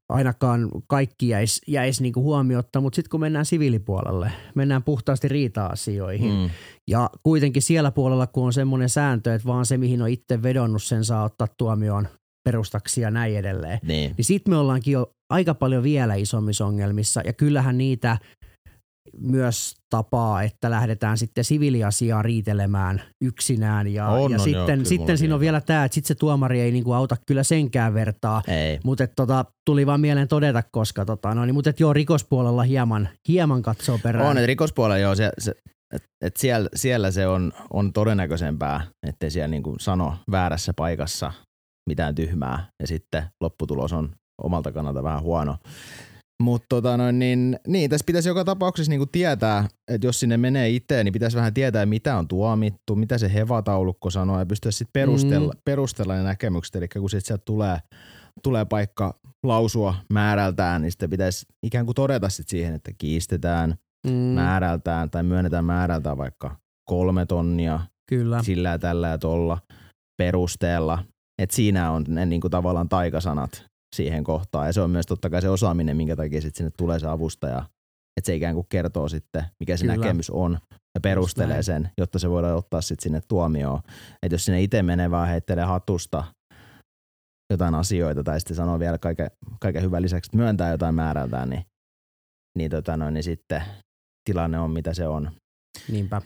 ainakaan 0.09 0.69
kaikki 0.87 1.27
jäisi 1.29 1.61
jäis 1.67 2.01
niin 2.01 2.15
huomiotta, 2.15 2.81
mutta 2.81 2.95
sitten 2.95 3.09
kun 3.09 3.19
mennään 3.19 3.45
siviilipuolelle, 3.45 4.31
mennään 4.55 4.83
puhtaasti 4.83 5.27
riita-asioihin 5.27 6.31
Mm. 6.33 6.49
ja 6.87 7.09
kuitenkin 7.23 7.61
siellä 7.61 7.91
puolella, 7.91 8.27
kun 8.27 8.45
on 8.45 8.53
semmoinen 8.53 8.89
sääntö, 8.89 9.33
että 9.35 9.47
vaan 9.47 9.65
se, 9.65 9.77
mihin 9.77 10.01
on 10.01 10.09
itse 10.09 10.43
vedonnut, 10.43 10.83
sen 10.83 11.05
saa 11.05 11.23
ottaa 11.23 11.47
tuomioon 11.57 12.07
perustaksi 12.43 13.01
ja 13.01 13.11
näin 13.11 13.37
edelleen, 13.37 13.79
Niin. 13.83 14.13
niin 14.17 14.25
sitten 14.25 14.53
me 14.53 14.57
ollaankin 14.57 14.91
jo 14.91 15.11
aika 15.29 15.53
paljon 15.53 15.83
vielä 15.83 16.15
isommissa 16.15 16.65
ongelmissa. 16.65 17.21
Ja 17.25 17.33
kyllähän 17.33 17.77
niitä 17.77 18.17
myös 19.19 19.75
tapaa, 19.89 20.43
että 20.43 20.71
lähdetään 20.71 21.17
sitten 21.17 21.43
siviiliasiaa 21.43 22.21
riitelemään 22.21 23.01
yksinään. 23.21 23.87
Ja, 23.87 24.07
On, 24.07 24.17
ja 24.17 24.23
on, 24.23 24.31
joo, 24.31 24.39
sitten, 24.39 24.65
kyllä 24.65 24.85
sitten 24.85 25.17
siinä 25.17 25.33
on 25.35 25.39
vielä. 25.39 25.61
tämä, 25.61 25.85
että 25.85 25.95
sitten 25.95 26.07
se 26.07 26.15
tuomari 26.15 26.61
ei 26.61 26.71
niinku 26.71 26.93
auta 26.93 27.15
kyllä 27.25 27.43
senkään 27.43 27.93
vertaa. 27.93 28.43
Mutta 28.83 29.07
tota, 29.07 29.45
tuli 29.65 29.85
vaan 29.85 30.01
mieleen 30.01 30.27
todeta, 30.27 30.63
koska 30.71 31.05
tota, 31.05 31.35
no, 31.35 31.45
niin, 31.45 31.53
mutta 31.53 31.73
joo, 31.79 31.93
rikospuolella 31.93 32.63
hieman, 32.63 33.09
hieman 33.27 33.61
katsoo 33.61 33.99
perään. 34.03 34.27
On, 34.27 34.37
että 34.37 34.47
rikospuolella 34.47 34.97
joo, 34.97 35.15
se, 35.15 35.31
se, 35.37 35.53
et, 35.95 36.03
et 36.21 36.37
siellä, 36.37 36.69
siellä 36.75 37.11
se 37.11 37.27
on, 37.27 37.51
on 37.73 37.93
todennäköisempää, 37.93 38.81
ettei 39.07 39.31
siellä 39.31 39.47
niinku 39.47 39.75
sano 39.79 40.17
väärässä 40.31 40.73
paikassa 40.75 41.31
mitään 41.89 42.15
tyhmää 42.15 42.67
ja 42.81 42.87
sitten 42.87 43.23
lopputulos 43.41 43.93
on 43.93 44.09
omalta 44.43 44.71
kannalta 44.71 45.03
vähän 45.03 45.21
huono. 45.21 45.57
Mutta 46.43 46.65
tota 46.69 46.97
noin, 46.97 47.19
niin, 47.19 47.59
niin, 47.67 47.89
tässä 47.89 48.03
pitäisi 48.05 48.29
joka 48.29 48.45
tapauksessa 48.45 48.89
niinku 48.89 49.05
tietää, 49.05 49.67
että 49.87 50.07
jos 50.07 50.19
sinne 50.19 50.37
menee 50.37 50.69
itse, 50.69 51.03
niin 51.03 51.11
pitäisi 51.11 51.37
vähän 51.37 51.53
tietää, 51.53 51.85
mitä 51.85 52.17
on 52.17 52.27
tuomittu, 52.27 52.95
mitä 52.95 53.17
se 53.17 53.33
hevataulukko 53.33 54.09
sanoo 54.09 54.39
ja 54.39 54.45
pystyä 54.45 54.71
sitten 54.71 54.93
perustella, 54.93 55.53
mm. 55.53 55.59
perustella 55.65 56.15
ne 56.15 56.23
näkemykset. 56.23 56.75
Eli 56.75 56.87
kun 56.87 57.09
sit 57.09 57.25
sieltä 57.25 57.43
tulee, 57.45 57.77
tulee 58.43 58.65
paikka 58.65 59.19
lausua 59.43 59.95
määrältään, 60.13 60.81
niin 60.81 60.91
sitten 60.91 61.09
pitäisi 61.09 61.45
ikään 61.63 61.85
kuin 61.85 61.95
todeta 61.95 62.29
sit 62.29 62.47
siihen, 62.47 62.73
että 62.73 62.91
kiistetään 62.97 63.75
mm, 64.07 64.13
määrältään 64.13 65.09
tai 65.09 65.23
myönnetään 65.23 65.65
määrältään 65.65 66.17
vaikka 66.17 66.55
kolme 66.89 67.25
tonnia 67.25 67.79
Kyllä. 68.09 68.43
sillä 68.43 68.69
ja 68.69 68.79
tällä 68.79 69.07
ja 69.07 69.17
tolla 69.17 69.57
perusteella. 70.17 71.03
Et 71.41 71.51
siinä 71.51 71.91
on 71.91 72.05
ne 72.07 72.25
niin 72.25 72.41
kuin 72.41 72.51
tavallaan 72.51 72.89
taikasanat 72.89 73.66
siihen 73.95 74.23
kohtaan 74.23 74.67
ja 74.67 74.73
se 74.73 74.81
on 74.81 74.89
myös 74.89 75.05
totta 75.05 75.29
kai 75.29 75.41
se 75.41 75.49
osaaminen, 75.49 75.97
minkä 75.97 76.15
takia 76.15 76.41
sit 76.41 76.55
sinne 76.55 76.71
tulee 76.77 76.99
se 76.99 77.07
avustaja. 77.07 77.65
Että 78.17 78.25
se 78.25 78.35
ikään 78.35 78.55
kuin 78.55 78.67
kertoo 78.69 79.09
sitten, 79.09 79.43
mikä 79.59 79.77
se 79.77 79.85
Kyllä. 79.85 79.95
näkemys 79.95 80.29
on 80.29 80.59
ja 80.95 81.01
perustelee 81.01 81.63
sen, 81.63 81.89
jotta 81.97 82.19
se 82.19 82.29
voidaan 82.29 82.55
ottaa 82.55 82.81
sitten 82.81 83.03
sinne 83.03 83.21
tuomioon. 83.27 83.81
Että 84.23 84.35
jos 84.35 84.45
sinne 84.45 84.61
itse 84.61 84.83
menee 84.83 85.11
vaan 85.11 85.27
heittelee 85.27 85.65
hatusta 85.65 86.23
jotain 87.51 87.75
asioita 87.75 88.23
tai 88.23 88.39
sitten 88.39 88.57
sanoo 88.57 88.79
vielä 88.79 88.97
kaiken, 88.97 89.31
kaiken 89.59 89.83
hyvän 89.83 90.01
lisäksi, 90.01 90.27
että 90.27 90.37
myöntää 90.37 90.71
jotain 90.71 90.95
määrältään, 90.95 91.49
niin, 91.49 91.65
niin, 92.57 92.71
tota 92.71 92.97
noin, 92.97 93.13
niin 93.13 93.23
sitten 93.23 93.63
tilanne 94.29 94.59
on 94.59 94.71
mitä 94.71 94.93
se 94.93 95.07
on. 95.07 95.31
Niinpä. 95.91 96.21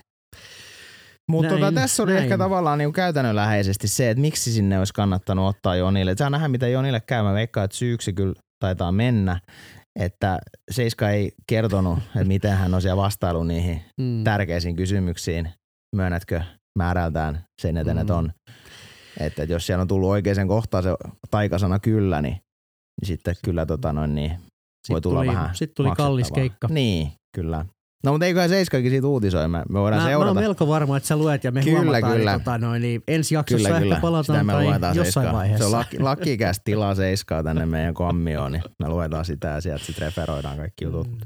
Mutta 1.32 1.50
tota, 1.54 1.72
tässä 1.72 2.04
oli 2.04 2.12
näin. 2.14 2.24
ehkä 2.24 2.38
tavallaan 2.38 2.78
niinku 2.78 2.92
käytännönläheisesti 2.94 3.88
se, 3.88 4.10
että 4.10 4.22
miksi 4.22 4.52
sinne 4.52 4.80
olisi 4.80 4.94
kannattanut 4.94 5.50
ottaa 5.50 5.76
Jonille. 5.76 6.16
Saa 6.18 6.30
nähdä, 6.30 6.48
mitä 6.48 6.68
Jonille 6.68 7.00
käy. 7.00 7.24
Mä 7.24 7.34
veikkaan, 7.34 7.66
että 7.66 7.78
syyksi 7.78 8.14
kyllä 8.14 8.34
taitaa 8.60 8.92
mennä. 8.92 9.40
Että 10.00 10.40
Seiska 10.72 11.10
ei 11.10 11.32
kertonut, 11.48 12.00
että 12.00 12.26
miten 12.26 12.52
hän 12.58 12.74
on 12.74 12.82
siellä 12.82 13.02
vastailu 13.02 13.44
niihin 13.44 13.82
Mm. 14.02 14.24
tärkeisiin 14.24 14.76
kysymyksiin. 14.76 15.50
Myönnätkö 15.96 16.42
määrältään 16.78 17.44
sen 17.62 17.78
eteen, 17.78 17.98
että 17.98 18.14
Mm. 18.14 18.20
on. 18.20 18.32
Että 19.20 19.44
jos 19.44 19.66
siellä 19.68 19.82
on 19.82 19.88
tullut 19.88 20.10
oikeaan 20.10 20.48
kohtaan 20.48 20.84
se 20.84 20.90
taikasana 21.32 21.80
kyllä, 21.80 22.22
niin, 22.22 22.34
niin 23.02 23.08
sitten 23.08 23.36
kyllä 23.46 23.66
tota 23.66 23.94
noin, 23.94 24.16
niin 24.16 24.32
voi 24.32 24.38
Sitten 24.88 25.02
tulla 25.02 25.24
tuli, 25.24 25.36
vähän 25.36 25.56
Sitten 25.56 25.76
tuli 25.86 25.96
kallis 25.96 26.32
keikka. 26.32 26.68
Niin, 26.68 27.12
kyllä. 27.36 27.66
No 28.04 28.12
mutta 28.12 28.26
eiköhän 28.26 28.50
Seiskakin 28.50 28.90
siitä 28.92 29.08
uutisoi. 29.08 29.48
Me, 29.48 29.64
me 29.70 29.80
voidaan 29.80 30.02
Mä, 30.02 30.06
mä 30.06 30.10
seurata. 30.12 30.30
oon 30.32 30.38
melko 30.44 30.68
varma, 30.68 30.98
että 30.98 31.08
sä 31.08 31.18
luet 31.18 31.44
ja 31.44 31.52
me 31.52 31.62
Kyllä, 31.64 31.78
huomataan, 31.80 32.14
kyllä. 32.18 32.32
Niin, 32.32 32.40
tota, 32.42 32.58
noin, 32.58 32.82
niin 32.82 33.04
ensi 33.08 33.36
jaksossa 33.36 33.58
Kyllä, 33.68 33.70
ehkä 33.78 33.84
kyllä. 33.84 34.00
palataan 34.02 34.40
sitä 34.40 34.44
me 34.44 34.54
tai 34.80 34.96
jossain 34.96 35.06
seiskaa. 35.06 35.34
vaiheessa. 35.34 35.64
Se 35.64 35.66
on 35.66 35.80
laki, 35.80 36.00
lakikäs 36.10 36.62
tilaa 36.64 36.96
seiskaa 36.96 37.44
tänne 37.44 37.66
meidän 37.66 37.94
kammioon, 37.94 38.52
niin 38.52 38.64
me 38.80 38.90
luetaan 38.90 39.26
sitä 39.26 39.48
ja 39.48 39.62
sieltä 39.62 39.86
sitten 39.86 40.06
referoidaan 40.08 40.58
kaikki 40.58 40.86
jutut. 40.86 41.08
Mm. 41.08 41.18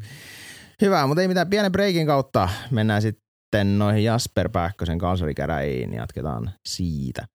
Hyvä, 0.82 1.08
mutta 1.08 1.22
ei 1.22 1.28
mitään. 1.28 1.50
Pienen 1.50 1.72
breikin 1.72 2.08
kautta 2.08 2.50
mennään 2.72 3.02
sitten 3.02 3.80
noihin 3.80 4.04
Jasper 4.04 4.50
Pääkkösen 4.50 4.98
kalsarikäräjiin. 4.98 5.94
Jatketaan 5.94 6.52
siitä. 6.66 7.28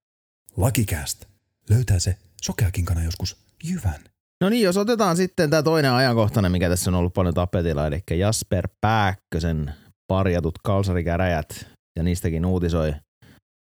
Lakicast. 0.57 1.25
Löytää 1.71 1.99
se 1.99 2.17
sokeakinkana 2.43 3.05
joskus 3.05 3.37
jyvän. 3.65 4.01
No 4.45 4.49
niin, 4.49 4.63
jos 4.63 4.77
otetaan 4.77 5.17
sitten 5.17 5.51
tämä 5.51 5.63
toinen 5.63 5.93
ajankohtainen, 5.93 6.53
mikä 6.53 6.69
tässä 6.69 6.91
on 6.91 6.95
ollut 6.95 7.15
paljon 7.15 7.35
tapetilla, 7.35 7.87
eli 7.87 8.03
Jasper 8.11 8.69
Pääkkösen 8.81 9.75
parjatut 10.13 10.55
kalsarikäräjät 10.65 11.67
ja 11.97 12.03
niistäkin 12.03 12.47
uutisoi 12.47 12.95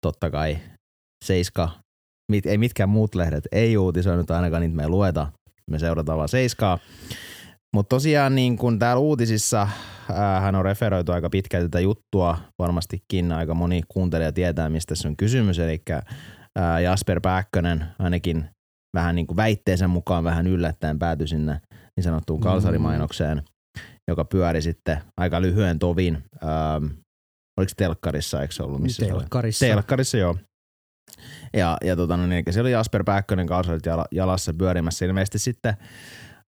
totta 0.07 0.31
kai 0.31 0.59
Seiska, 1.25 1.71
mit, 2.33 2.47
ei 2.47 2.59
mitkään 2.59 2.89
muut 2.89 3.15
lehdet 3.15 3.45
ei 3.53 3.77
uutisoinut, 3.77 4.31
ainakaan 4.31 4.61
niitä 4.61 4.77
me 4.77 4.83
ei 4.83 4.89
lueta, 4.89 5.33
me 5.71 5.79
seurataan 5.79 6.19
vaan 6.19 6.29
Seiskaa. 6.29 6.79
Mutta 7.77 7.97
tosiaan 7.97 8.35
niin 8.35 8.57
kun 8.57 8.79
täällä 8.79 9.01
uutisissa 9.01 9.69
ää, 10.13 10.41
hän 10.41 10.55
on 10.55 10.65
referoitu 10.65 11.13
aika 11.13 11.31
pitkälti 11.31 11.69
tätä 11.69 11.81
juttua, 11.81 12.39
varmastikin 12.59 13.33
aika 13.33 13.55
moni 13.55 13.83
kuuntelija 13.89 14.33
tietää, 14.33 14.71
mistä 14.71 14.95
se 14.95 15.09
on 15.09 15.17
kysymys, 15.17 15.59
eli 15.59 15.83
ää, 16.59 16.81
Jasper 16.81 17.21
Pääkkönen 17.21 17.87
ainakin 17.99 18.49
vähän 18.97 19.15
niin 19.15 19.27
kuin 19.27 19.37
väitteensä 19.37 19.89
mukaan 19.89 20.25
vähän 20.25 20.47
yllättäen 20.47 20.99
päätyi 20.99 21.29
sinne 21.29 21.61
niin 21.97 22.05
sanottuun 22.05 22.41
kalsarimainokseen, 22.41 23.43
joka 24.09 24.25
pyöri 24.25 24.63
sitten 24.63 25.03
aika 25.21 25.43
lyhyen 25.43 25.79
tovin. 25.79 26.15
Ähm, 26.45 26.85
oliko 27.61 27.73
telkkarissa, 27.77 28.43
eikö 28.43 28.55
se 28.55 28.63
ollut? 28.63 28.81
Missä 28.83 29.07
Telkkarissa. 29.07 29.59
Se 29.59 29.67
oli? 29.67 29.73
Telkkarissa, 29.75 30.17
joo. 30.19 30.37
Ja, 31.55 31.77
ja 31.85 31.97
tota, 31.97 32.17
no 32.17 32.27
niin, 32.27 32.45
se 32.51 32.61
oli 32.61 32.73
Jasper 32.73 33.05
Pääkkönen 33.05 33.47
kalsarit 33.47 33.87
jala, 33.87 34.05
jalassa 34.13 34.55
pyörimässä. 34.59 35.05
Ilmeisesti 35.05 35.39
sitten 35.39 35.75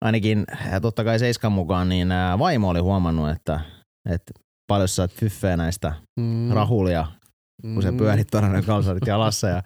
ainakin, 0.04 0.44
ja 0.72 0.80
totta 0.80 1.04
kai 1.04 1.18
Seiskan 1.18 1.52
mukaan, 1.52 1.88
niin 1.88 2.08
vaimo 2.38 2.68
oli 2.68 2.80
huomannut, 2.80 3.30
että, 3.30 3.60
että 4.10 4.32
paljon 4.66 4.88
sä 4.88 5.02
oot 5.02 5.12
fyffeä 5.12 5.56
näistä 5.56 5.92
Mm. 6.20 6.50
rahulia, 6.52 7.06
kun 7.62 7.82
se 7.82 7.90
Mm. 7.90 7.96
pyörit 7.96 8.28
tuonne 8.30 8.48
ne 8.52 8.62
kalsarit 8.62 9.06
jalassa. 9.06 9.48
Ja 9.48 9.62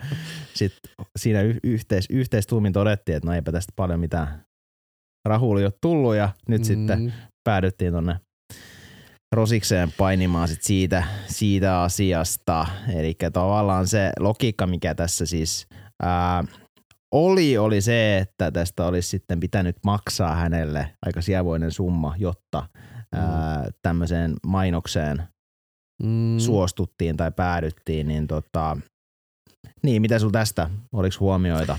sitten 0.55 0.91
siinä 1.19 1.43
y- 1.43 1.59
yhteis, 1.65 2.07
yhteistuumin 2.11 2.73
todettiin, 2.73 3.17
että 3.17 3.27
no 3.27 3.35
eipä 3.35 3.53
tästä 3.53 3.73
paljon 3.77 4.01
mitään 4.01 4.43
rahulia 5.29 5.67
ole 5.67 5.73
tullut. 5.83 6.15
Ja 6.15 6.29
nyt 6.49 6.61
mm. 6.61 6.65
sitten 6.65 7.15
päädyttiin 7.45 7.93
tonne 7.93 8.17
Rosikseen 9.37 9.93
painimaan 9.99 10.49
sit 10.49 10.63
siitä, 10.63 11.05
siitä 11.27 11.83
asiasta. 11.83 12.67
Eli 12.95 13.15
tavallaan 13.33 13.89
se 13.89 14.13
logiikka, 14.21 14.67
mikä 14.67 14.95
tässä 14.95 15.27
siis 15.27 15.67
ää, 16.03 16.45
oli, 17.15 17.59
oli 17.59 17.81
se, 17.81 18.19
että 18.19 18.51
tästä 18.51 18.87
olisi 18.87 19.09
sitten 19.09 19.41
pitänyt 19.41 19.77
maksaa 19.85 20.35
hänelle 20.35 20.91
aika 21.07 21.21
sievoinen 21.23 21.71
summa, 21.73 22.15
jotta 22.19 22.69
ää, 23.15 23.69
tämmöiseen 23.83 24.35
mainokseen 24.47 25.23
Mm. 26.03 26.39
suostuttiin 26.39 27.17
tai 27.17 27.33
päädyttiin, 27.33 28.09
niin 28.09 28.27
tota, 28.27 28.77
niin 29.83 30.03
mitä 30.03 30.19
sul 30.19 30.31
tästä, 30.31 30.71
oliko 30.93 31.17
huomioita 31.21 31.79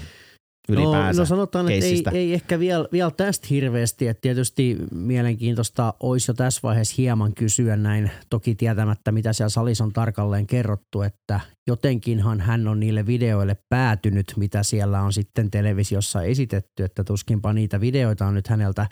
ylipäänsä? 0.69 1.19
No, 1.19 1.21
no 1.21 1.26
sanotaan, 1.26 1.71
että 1.71 1.86
ei, 1.86 2.04
ei 2.13 2.34
ehkä 2.34 2.60
vielä, 2.60 2.88
vielä 2.91 3.12
tästä 3.12 3.47
hirveästi. 3.50 4.08
Että 4.08 4.21
tietysti 4.21 4.78
mielenkiintoista 4.91 5.93
olisi 6.00 6.32
jo 6.32 6.34
tässä 6.34 6.60
vaiheessa 6.63 6.95
hieman 6.97 7.34
kysyä 7.34 7.76
näin, 7.76 8.12
toki 8.30 8.56
tietämättä 8.56 9.12
mitä 9.12 9.34
siellä 9.34 9.50
salissa 9.50 9.84
on 9.84 9.93
tarkalleen 9.93 10.47
kerrottu, 10.47 11.02
että 11.02 11.39
jotenkinhan 11.67 12.41
hän 12.41 12.67
on 12.67 12.80
niille 12.80 13.06
videoille 13.06 13.58
päätynyt, 13.69 14.34
mitä 14.38 14.63
siellä 14.63 15.02
on 15.02 15.13
sitten 15.13 15.52
televisiossa 15.52 16.24
esitetty, 16.24 16.84
että 16.84 17.04
tuskinpa 17.04 17.54
niitä 17.54 17.82
videoita 17.82 18.26
on 18.26 18.34
nyt 18.34 18.47
häneltä 18.47 18.88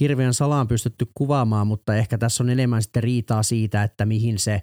hirveän 0.00 0.34
salaan 0.34 0.68
pystytty 0.68 1.06
kuvaamaan, 1.14 1.66
mutta 1.66 1.96
ehkä 1.96 2.18
tässä 2.18 2.44
on 2.44 2.50
enemmän 2.50 2.82
sitten 2.82 3.02
riitaa 3.02 3.42
siitä, 3.42 3.82
että 3.82 4.06
mihin 4.06 4.38
se 4.38 4.62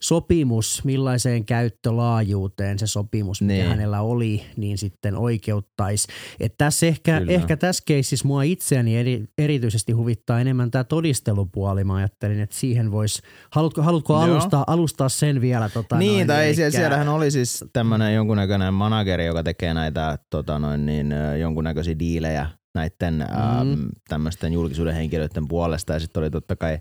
sopimus, 0.00 0.84
millaiseen 0.84 1.44
käyttölaajuuteen 1.44 2.78
se 2.78 2.86
sopimus, 2.86 3.42
mikä 3.42 3.52
Niin. 3.54 3.66
hänellä 3.68 4.00
oli, 4.00 4.42
niin 4.56 4.78
sitten 4.78 5.16
oikeuttaisi. 5.16 6.08
Että 6.40 6.64
tässä 6.64 6.86
ehkä, 6.86 7.18
Kyllä. 7.18 7.32
ehkä 7.32 7.56
tässä 7.56 7.82
keississä 7.86 8.28
mua 8.28 8.42
itseäni 8.42 8.98
eri, 8.98 9.24
erityisesti 9.38 9.92
huvittaa 9.92 10.40
enemmän 10.40 10.70
tämä 10.70 10.84
todistelupuoli. 10.84 11.84
Mä 11.84 11.94
ajattelin, 11.94 12.40
että 12.40 12.56
siihen 12.56 12.90
voisi, 12.90 13.22
haluatko, 13.50 13.82
haluatko 13.82 14.12
Joo. 14.12 14.22
alustaa, 14.22 14.64
alustaa 14.66 15.08
sen 15.08 15.40
vielä? 15.40 15.68
Tota 15.68 15.98
niin, 15.98 16.12
noin, 16.16 16.26
tai 16.26 16.44
elikkä- 16.44 16.56
siellä, 16.56 16.70
siellähän 16.70 17.08
oli 17.08 17.30
siis 17.30 17.64
tämmöinen 17.72 18.14
jonkunnäköinen 18.14 18.74
manageri, 18.74 19.26
joka 19.26 19.42
tekee 19.42 19.74
näitä 19.74 20.18
tota 20.30 20.58
noin, 20.58 20.86
niin, 20.86 21.14
jonkunnäköisiä 21.40 21.98
diilejä 21.98 22.46
näiden 22.74 23.14
mm. 23.14 23.60
ähm, 23.72 23.80
tämmöisten 24.08 24.52
julkisuuden 24.52 24.94
henkilöiden 24.94 25.48
puolesta. 25.48 25.92
Ja 25.92 26.00
sitten 26.00 26.20
oli 26.20 26.30
totta 26.30 26.56
kai 26.56 26.78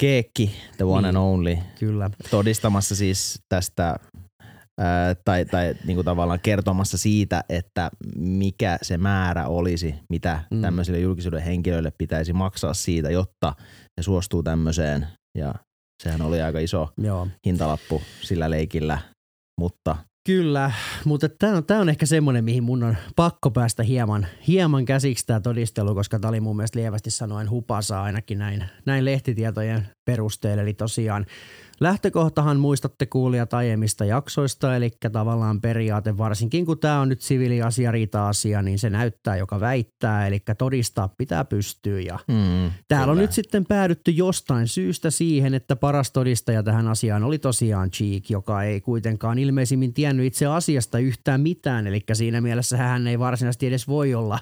Keekki, 0.00 0.50
the 0.76 0.84
one 0.84 1.08
Niin. 1.08 1.16
and 1.16 1.16
only, 1.16 1.56
Kyllä. 1.78 2.10
todistamassa 2.30 2.96
siis 2.96 3.40
tästä 3.48 3.96
ää, 4.80 5.14
tai, 5.24 5.44
tai 5.44 5.74
niin 5.86 5.94
kuin 5.96 6.04
tavallaan 6.04 6.40
kertomassa 6.40 6.98
siitä, 6.98 7.44
että 7.48 7.90
mikä 8.16 8.78
se 8.82 8.98
määrä 8.98 9.46
olisi, 9.46 9.94
mitä 10.10 10.42
Mm. 10.50 10.56
mm. 10.56 10.62
tämmöisille 10.62 10.98
julkisuuden 11.00 11.42
henkilöille 11.42 11.92
pitäisi 11.98 12.32
maksaa 12.32 12.74
siitä, 12.74 13.10
jotta 13.10 13.54
he 13.98 14.02
suostuu 14.02 14.42
tämmöiseen. 14.42 15.06
Ja 15.38 15.54
sehän 16.02 16.22
oli 16.22 16.42
aika 16.42 16.58
iso 16.58 16.88
Joo. 16.98 17.28
hintalappu 17.46 18.02
sillä 18.22 18.50
leikillä, 18.50 18.98
mutta 19.60 19.96
Kyllä, 20.26 20.72
mutta 21.04 21.28
tämä 21.28 21.56
on, 21.56 21.64
tää 21.64 21.80
on 21.80 21.88
ehkä 21.88 22.06
semmoinen, 22.06 22.44
mihin 22.44 22.62
mun 22.62 22.82
on 22.82 22.96
pakko 23.16 23.50
päästä 23.50 23.82
hieman, 23.82 24.26
hieman 24.48 24.84
käsiksi 24.84 25.26
tämä 25.26 25.40
todistelu, 25.40 25.94
koska 25.94 26.18
tämä 26.18 26.28
oli 26.28 26.40
mun 26.40 26.56
mielestä 26.56 26.78
lievästi 26.78 27.10
sanoen 27.10 27.50
hupasa 27.50 28.02
ainakin 28.02 28.38
näin, 28.38 28.64
näin 28.86 29.04
lehtitietojen 29.04 29.88
perusteella. 30.04 30.62
Eli 30.62 30.74
tosiaan 30.74 31.26
lähtökohtahan 31.80 32.60
muistatte 32.60 33.06
kuulijat 33.06 33.54
aiemmista 33.54 34.04
jaksoista, 34.04 34.76
eli 34.76 34.90
tavallaan 35.12 35.60
periaate, 35.60 36.18
varsinkin 36.18 36.66
kun 36.66 36.78
tämä 36.78 37.00
on 37.00 37.08
nyt 37.08 37.20
siviiliasia-riita-asia, 37.20 38.62
niin 38.62 38.78
se 38.78 38.90
näyttää, 38.90 39.36
joka 39.36 39.60
väittää, 39.60 40.26
eli 40.26 40.40
todistaa 40.58 41.08
pitää 41.18 41.44
pystyä 41.44 42.00
ja 42.00 42.18
mm, 42.28 42.70
Täällä 42.88 43.10
on 43.10 43.16
kyllä. 43.16 43.22
nyt 43.22 43.32
sitten 43.32 43.64
päädytty 43.66 44.10
jostain 44.10 44.68
syystä 44.68 45.10
siihen, 45.10 45.54
että 45.54 45.76
paras 45.76 46.10
todistaja 46.10 46.62
tähän 46.62 46.88
asiaan 46.88 47.24
oli 47.24 47.38
tosiaan 47.38 47.90
Cheek, 47.90 48.30
joka 48.30 48.62
ei 48.62 48.80
kuitenkaan 48.80 49.38
ilmeisimmin 49.38 49.94
tiennyt 49.94 50.26
itse 50.26 50.46
asiasta 50.46 50.98
yhtään 50.98 51.40
mitään. 51.40 51.86
Eli 51.86 52.00
siinä 52.12 52.40
mielessä 52.40 52.76
hän 52.76 53.06
ei 53.06 53.18
varsinaisesti 53.18 53.66
edes 53.66 53.88
voi 53.88 54.14
olla 54.14 54.38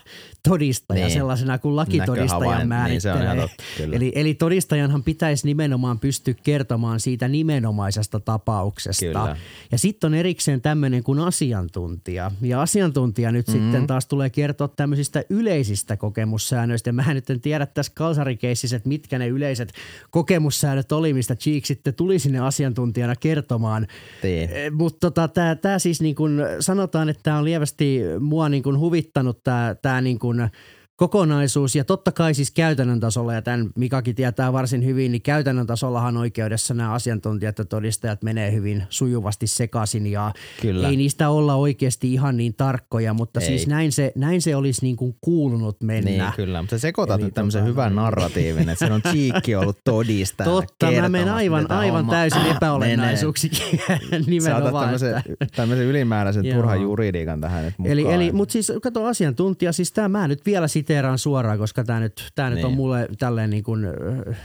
todistaja 0.49 1.07
Niin. 1.07 1.14
sellaisena 1.14 1.59
kuin 1.59 1.77
laki 1.77 2.01
todistajan 2.07 2.68
Näköhavain- 2.68 2.90
niin 2.90 3.01
se 3.01 3.12
on 3.12 3.16
ihan 3.23 3.27
määrittelee. 3.27 3.49
totta, 3.49 3.64
kyllä. 3.77 3.97
Eli, 3.97 4.12
eli 4.14 4.35
todistajanhan 4.35 5.03
pitäisi 5.03 5.47
nimenomaan 5.47 5.99
pystyä 5.99 6.35
kertomaan 6.42 7.01
siitä 7.01 7.23
nimenomaisesta 7.28 8.20
tapauksesta. 8.20 9.06
Kyllä. 9.06 9.37
Ja 9.72 9.78
sitten 9.78 10.08
on 10.08 10.14
erikseen 10.14 10.60
tämmöinen 10.60 11.02
kuin 11.02 11.18
asiantuntija. 11.18 12.30
Ja 12.42 12.62
asiantuntija 12.62 13.32
nyt 13.32 13.48
mm-hmm. 13.48 13.62
sitten 13.62 13.87
taas 13.87 14.06
tulee 14.06 14.30
kertoa 14.30 14.68
tämmöisistä 14.68 15.24
yleisistä 15.30 15.96
kokemussäännöistä. 15.96 16.88
Ja 16.88 16.92
mä 16.92 17.14
nyt 17.14 17.30
en 17.30 17.40
tiedä 17.40 17.66
tässä 17.66 17.92
kalsarikeississä, 17.94 18.76
että 18.76 18.88
mitkä 18.88 19.18
ne 19.18 19.28
yleiset 19.28 19.72
kokemussäännöt 20.10 20.92
oli, 20.92 21.12
mistä 21.12 21.37
Cheek 21.37 21.66
sitten 21.66 21.94
tuli 21.94 22.18
sinne 22.18 22.38
asiantuntijana 22.38 23.16
kertomaan. 23.16 23.87
Niin. 24.22 24.50
Mutta 24.72 24.98
tota, 25.00 25.28
tämä 25.28 25.54
tää 25.54 25.78
siis 25.78 26.00
niin 26.00 26.14
kun 26.14 26.40
sanotaan, 26.60 27.08
että 27.08 27.22
tämä 27.22 27.38
on 27.38 27.44
lievästi 27.44 28.00
mua 28.20 28.48
niin 28.48 28.62
kun 28.62 28.78
huvittanut 28.78 29.44
tämä 29.44 29.76
tää 29.82 30.00
niin 30.00 30.18
kun 30.18 30.48
kokonaisuus 30.96 31.74
ja 31.76 31.85
totta 31.85 32.12
kai 32.12 32.35
siis 32.35 32.50
käytännön 32.50 33.00
tasolla 33.00 33.35
ja 33.35 33.42
tämän 33.42 33.70
Mikakin 33.76 34.14
tietää 34.14 34.52
varsin 34.52 34.85
hyvin, 34.85 35.12
niin 35.12 35.22
käytännön 35.22 35.66
tasollahan 35.66 36.16
oikeudessa 36.16 36.74
nämä 36.74 36.92
asiantuntijat 36.92 37.59
ja 37.59 37.64
todistajat 37.64 38.22
menee 38.22 38.52
hyvin 38.52 38.85
sujuvasti 38.90 39.46
sekaisin 39.46 40.07
ja 40.07 40.33
Kyllä. 40.62 40.88
ei 40.88 40.96
niistä 40.96 41.28
olla 41.30 41.54
oikeasti 41.54 42.12
ihan 42.12 42.37
niin 42.37 42.54
tarkkoja, 42.54 43.14
mutta 43.14 43.40
Ei. 43.40 43.46
siis 43.46 43.66
näin 43.66 43.92
se, 43.92 44.12
näin 44.14 44.42
se 44.42 44.57
olisi 44.57 44.83
niin 44.83 44.96
kuin 44.96 45.16
kuulunut 45.20 45.76
mennä. 45.83 46.11
Niin, 46.11 46.24
kyllä. 46.37 46.62
Mutta 46.62 46.76
sä 46.76 46.80
sekoitat 46.80 47.20
nyt 47.20 47.35
tämmöisen 47.35 47.62
tota- 47.62 47.66
hyvän 47.66 47.94
narratiivin, 47.94 48.68
että 48.68 48.74
siinä 48.78 48.94
on 48.94 49.02
Cheekki 49.02 49.54
ollut 49.54 49.78
todistaja. 49.85 50.50
Totta, 50.50 50.90
mä 50.90 51.09
menen 51.09 51.33
aivan, 51.35 51.70
aivan 51.70 52.07
täysin 52.07 52.46
epäolennaisuuksikin 52.57 53.59
Sä 53.87 53.98
nimenomaan. 54.26 54.85
tämmöisen, 54.85 55.16
että- 55.18 55.46
tämmöisen 55.57 55.87
ylimääräisen 55.87 56.44
turhan 56.54 56.83
juridiikan 56.83 57.40
tähän 57.40 57.64
nyt 57.64 57.74
mukaan. 57.78 57.92
Eli, 57.92 58.12
eli 58.12 58.33
mutta 58.33 58.52
siis 58.52 58.72
kato 58.83 59.04
asiantuntija, 59.07 59.72
siis 59.72 59.92
tämä 59.92 60.09
mä 60.09 60.28
nyt 60.28 60.46
vielä 60.46 60.68
siteeraan 60.85 61.18
suoraan, 61.18 61.59
koska 61.59 61.85
tämä 61.85 62.01
nyt, 62.01 62.33
tää 62.35 62.51
nyt 62.51 62.64
on 62.64 62.70
Niin. 62.70 62.77
mulle 62.77 63.09
tälleen 63.18 63.51
niin 63.51 63.64
kuin, 63.64 63.85
äh, 63.85 64.37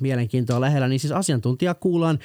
mielenkiintoa 0.00 0.60
lähellä, 0.60 0.88
niin 0.88 1.00
siis 1.00 1.12
asiantuntija 1.12 1.74
kuullaan 1.74 2.18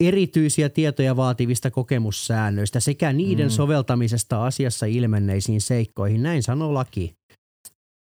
erityisiä 0.00 0.68
tietoja 0.68 1.16
vaativista 1.16 1.70
kokemussäännöistä 1.70 2.80
sekä 2.80 3.12
niiden 3.12 3.46
mm. 3.46 3.50
soveltamisesta 3.50 4.46
asiassa 4.46 4.86
ilmenneisiin 4.86 5.60
seikkoihin. 5.60 6.22
Näin 6.22 6.42
sanoo 6.42 6.74
laki. 6.74 7.16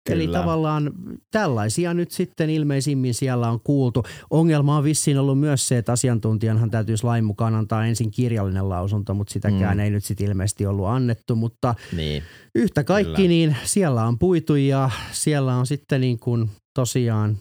Eli 0.10 0.26
Kyllä. 0.26 0.38
tavallaan 0.40 0.92
tällaisia 1.32 1.94
nyt 1.94 2.12
sitten 2.12 2.50
ilmeisimmin 2.50 3.14
siellä 3.14 3.50
on 3.50 3.60
kuultu. 3.64 4.04
Ongelma 4.30 4.78
on 4.78 4.84
vissiin 4.84 5.18
ollut 5.18 5.40
myös 5.40 5.68
se, 5.68 5.78
että 5.78 5.92
asiantuntijanhan 5.92 6.72
täytyisi 6.72 7.04
lain 7.04 7.24
mukaan 7.24 7.56
antaa 7.56 7.86
ensin 7.86 8.12
kirjallinen 8.12 8.70
lausunto, 8.70 9.14
mutta 9.14 9.34
sitäkään 9.34 9.78
Mm. 9.78 9.84
ei 9.84 9.90
nyt 9.90 10.04
sitten 10.04 10.28
ilmeisesti 10.28 10.66
ollut 10.66 10.88
annettu. 10.88 11.36
Mutta 11.36 11.76
Niin. 11.96 12.24
Yhtä 12.56 12.84
kaikki, 12.84 13.14
Kyllä. 13.16 13.28
niin 13.30 13.56
siellä 13.64 14.06
on 14.08 14.20
puitu 14.20 14.56
ja 14.56 14.90
siellä 15.12 15.56
on 15.56 15.68
sitten 15.68 16.02
niin 16.02 16.20
kuin 16.20 16.50
tosiaan 16.76 17.38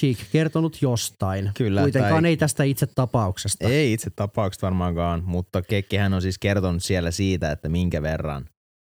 Cheek 0.00 0.18
kertonut 0.32 0.82
jostain. 0.82 1.50
Kyllä, 1.56 1.80
Kuitenkaan 1.82 2.22
tai- 2.22 2.30
ei 2.30 2.36
tästä 2.36 2.64
itse 2.64 2.86
tapauksesta. 2.94 3.68
Ei 3.68 3.92
itse 3.92 4.10
tapaukset 4.16 4.62
varmaankaan, 4.62 5.22
mutta 5.26 5.62
Kekkihän 5.62 6.14
on 6.14 6.22
siis 6.22 6.38
kertonut 6.38 6.82
siellä 6.84 7.10
siitä, 7.10 7.52
että 7.52 7.68
minkä 7.68 8.02
verran 8.02 8.44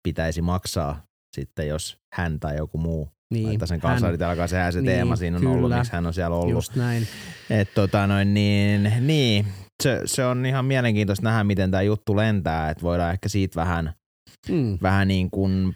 pitäisi 0.03 0.41
maksaa 0.41 1.03
sitten, 1.35 1.67
jos 1.67 1.97
hän 2.15 2.39
tai 2.39 2.57
joku 2.57 2.77
muu 2.77 3.09
Niin, 3.33 3.47
laittaa 3.47 3.67
sen 3.67 3.79
kanssa, 3.79 4.07
alkaa 4.29 4.47
sehän 4.47 4.73
se 4.73 4.81
Niin, 4.81 4.85
teema 4.85 5.15
siinä 5.15 5.37
on 5.37 5.47
ollut, 5.47 5.61
kyllä. 5.61 5.77
miksi 5.77 5.91
hän 5.93 6.05
on 6.07 6.13
siellä 6.13 6.35
ollut. 6.35 6.51
Just 6.51 6.75
näin. 6.75 7.07
Et 7.49 7.73
tota 7.73 8.07
noin 8.07 8.33
niin, 8.33 8.93
niin, 8.99 9.45
se, 9.83 10.01
se, 10.05 10.25
on 10.25 10.45
ihan 10.45 10.65
mielenkiintoista 10.65 11.23
nähdä, 11.23 11.43
miten 11.43 11.71
tämä 11.71 11.81
juttu 11.81 12.15
lentää, 12.15 12.69
että 12.69 12.83
voidaan 12.83 13.11
ehkä 13.13 13.29
siitä 13.29 13.55
vähän, 13.61 13.93
Mm. 14.49 14.77
vähän 14.81 15.07
niin 15.07 15.31
kuin 15.31 15.75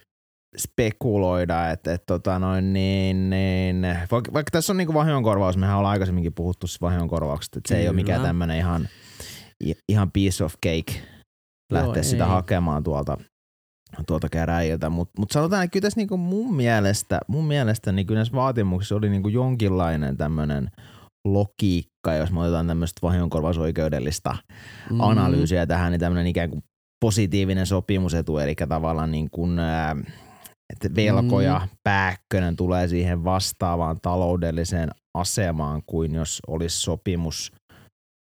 spekuloida, 0.58 1.70
että, 1.70 1.94
että 1.94 2.06
tota 2.06 2.40
noin, 2.40 2.74
niin, 2.74 3.30
niin, 3.30 3.82
vaikka, 4.12 4.34
vaikka 4.34 4.52
tässä 4.52 4.74
on 4.74 4.78
niin 4.78 4.86
kuin 4.86 4.94
vahingonkorvaus, 4.94 5.58
mehän 5.58 5.78
ollaan 5.78 5.92
aikaisemminkin 5.92 6.34
puhuttu 6.34 6.68
vahingonkorvauksesta, 6.82 7.60
että 7.60 7.68
se 7.68 7.78
ei 7.78 7.88
ole 7.88 7.96
mikään 7.96 8.18
Kyllä. 8.18 8.28
tämmöinen 8.30 8.58
ihan, 8.58 8.90
ihan 9.90 10.12
piece 10.12 10.44
of 10.44 10.54
cake 10.66 11.02
lähteä 11.72 11.94
Joo, 11.96 12.04
sitä 12.04 12.24
ei. 12.24 12.30
hakemaan 12.30 12.84
tuolta, 12.84 13.18
tuolta 14.08 14.30
käräjiltä, 14.30 14.90
mutta 14.90 15.14
mut 15.20 15.32
sanotaan, 15.32 15.64
että 15.64 15.72
kyllä 15.74 15.82
tässä 15.82 16.00
niinku 16.00 16.18
mun 16.18 16.56
mielestä, 16.56 17.20
mun 17.28 17.46
mielestä 17.46 17.92
niin 17.92 18.08
kyllä 18.08 18.18
näissä 18.20 18.36
vaatimuksissa 18.36 18.96
oli 18.96 19.10
niinku 19.10 19.30
jonkinlainen 19.30 20.18
tämmöinen 20.18 20.72
logiikka, 21.28 22.14
jos 22.14 22.32
me 22.32 22.40
otetaan 22.40 22.68
tämmöistä 22.68 23.00
vahingonkorvausoikeudellista 23.02 24.38
Mm. 24.92 25.02
analyysiä 25.02 25.66
tähän, 25.68 25.92
niin 25.92 26.00
tämmöinen 26.00 26.28
ikään 26.28 26.50
kuin 26.50 26.64
positiivinen 27.06 27.66
sopimusetu, 27.66 28.38
eli 28.38 28.56
tavallaan 28.56 29.12
niin 29.12 29.28
kuin, 29.32 29.60
että 30.74 30.96
velkoja, 30.96 31.60
Mm. 31.64 31.70
pääkkönen 31.84 32.56
tulee 32.56 32.88
siihen 32.88 33.24
vastaavaan 33.24 33.98
taloudelliseen 34.02 34.90
asemaan 35.18 35.82
kuin 35.86 36.16
jos 36.16 36.42
olisi 36.48 36.78
sopimus 36.82 37.52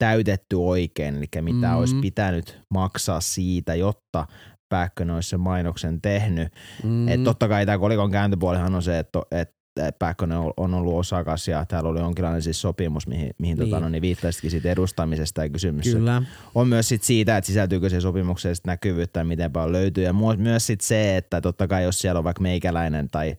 täytetty 0.03 0.55
oikein, 0.55 1.15
eli 1.15 1.25
mitä 1.41 1.67
Mm. 1.67 1.77
olisi 1.77 1.95
pitänyt 1.95 2.59
maksaa 2.73 3.21
siitä, 3.21 3.75
jotta 3.75 4.27
Pääkkönen 4.73 5.15
olisi 5.15 5.29
sen 5.29 5.39
mainoksen 5.39 6.01
tehnyt. 6.01 6.47
Mm. 6.83 7.07
Et 7.07 7.23
totta 7.23 7.47
kai 7.47 7.65
tämä 7.65 7.77
kolikon 7.77 8.11
kääntöpuolihan 8.11 8.75
on 8.75 8.83
se, 8.83 8.99
että, 8.99 9.19
että 9.31 9.53
Pääkkönen 9.99 10.37
on- 10.57 10.73
ollut 10.73 10.93
osakas 10.99 11.47
ja 11.47 11.65
täällä 11.65 11.89
oli 11.89 11.99
jonkinlainen 11.99 12.41
siis 12.41 12.61
sopimus, 12.61 13.07
mihin, 13.07 13.31
mihin 13.37 13.57
Niin. 13.57 13.69
tota, 13.69 13.79
no, 13.79 13.89
niin 13.89 14.01
viittasitkin 14.01 14.51
siitä 14.51 14.71
edustamisesta 14.71 15.43
ja 15.43 15.49
kysymys 15.49 15.83
Kyllä. 15.85 16.21
on 16.55 16.67
myös 16.67 16.89
sit 16.89 17.03
siitä, 17.03 17.37
että 17.37 17.47
sisältyykö 17.47 17.89
se 17.89 18.01
sopimukseen 18.01 18.55
sit 18.55 18.65
näkyvyyttä 18.65 19.19
ja 19.19 19.23
miten 19.23 19.51
paljon 19.51 19.71
löytyy. 19.71 20.03
Ja 20.03 20.13
myös 20.37 20.67
sit 20.67 20.81
se, 20.81 21.17
että 21.17 21.41
totta 21.41 21.67
kai 21.67 21.83
jos 21.83 21.99
siellä 21.99 22.17
on 22.17 22.23
vaikka 22.23 22.41
meikäläinen 22.41 23.07
tai, 23.11 23.37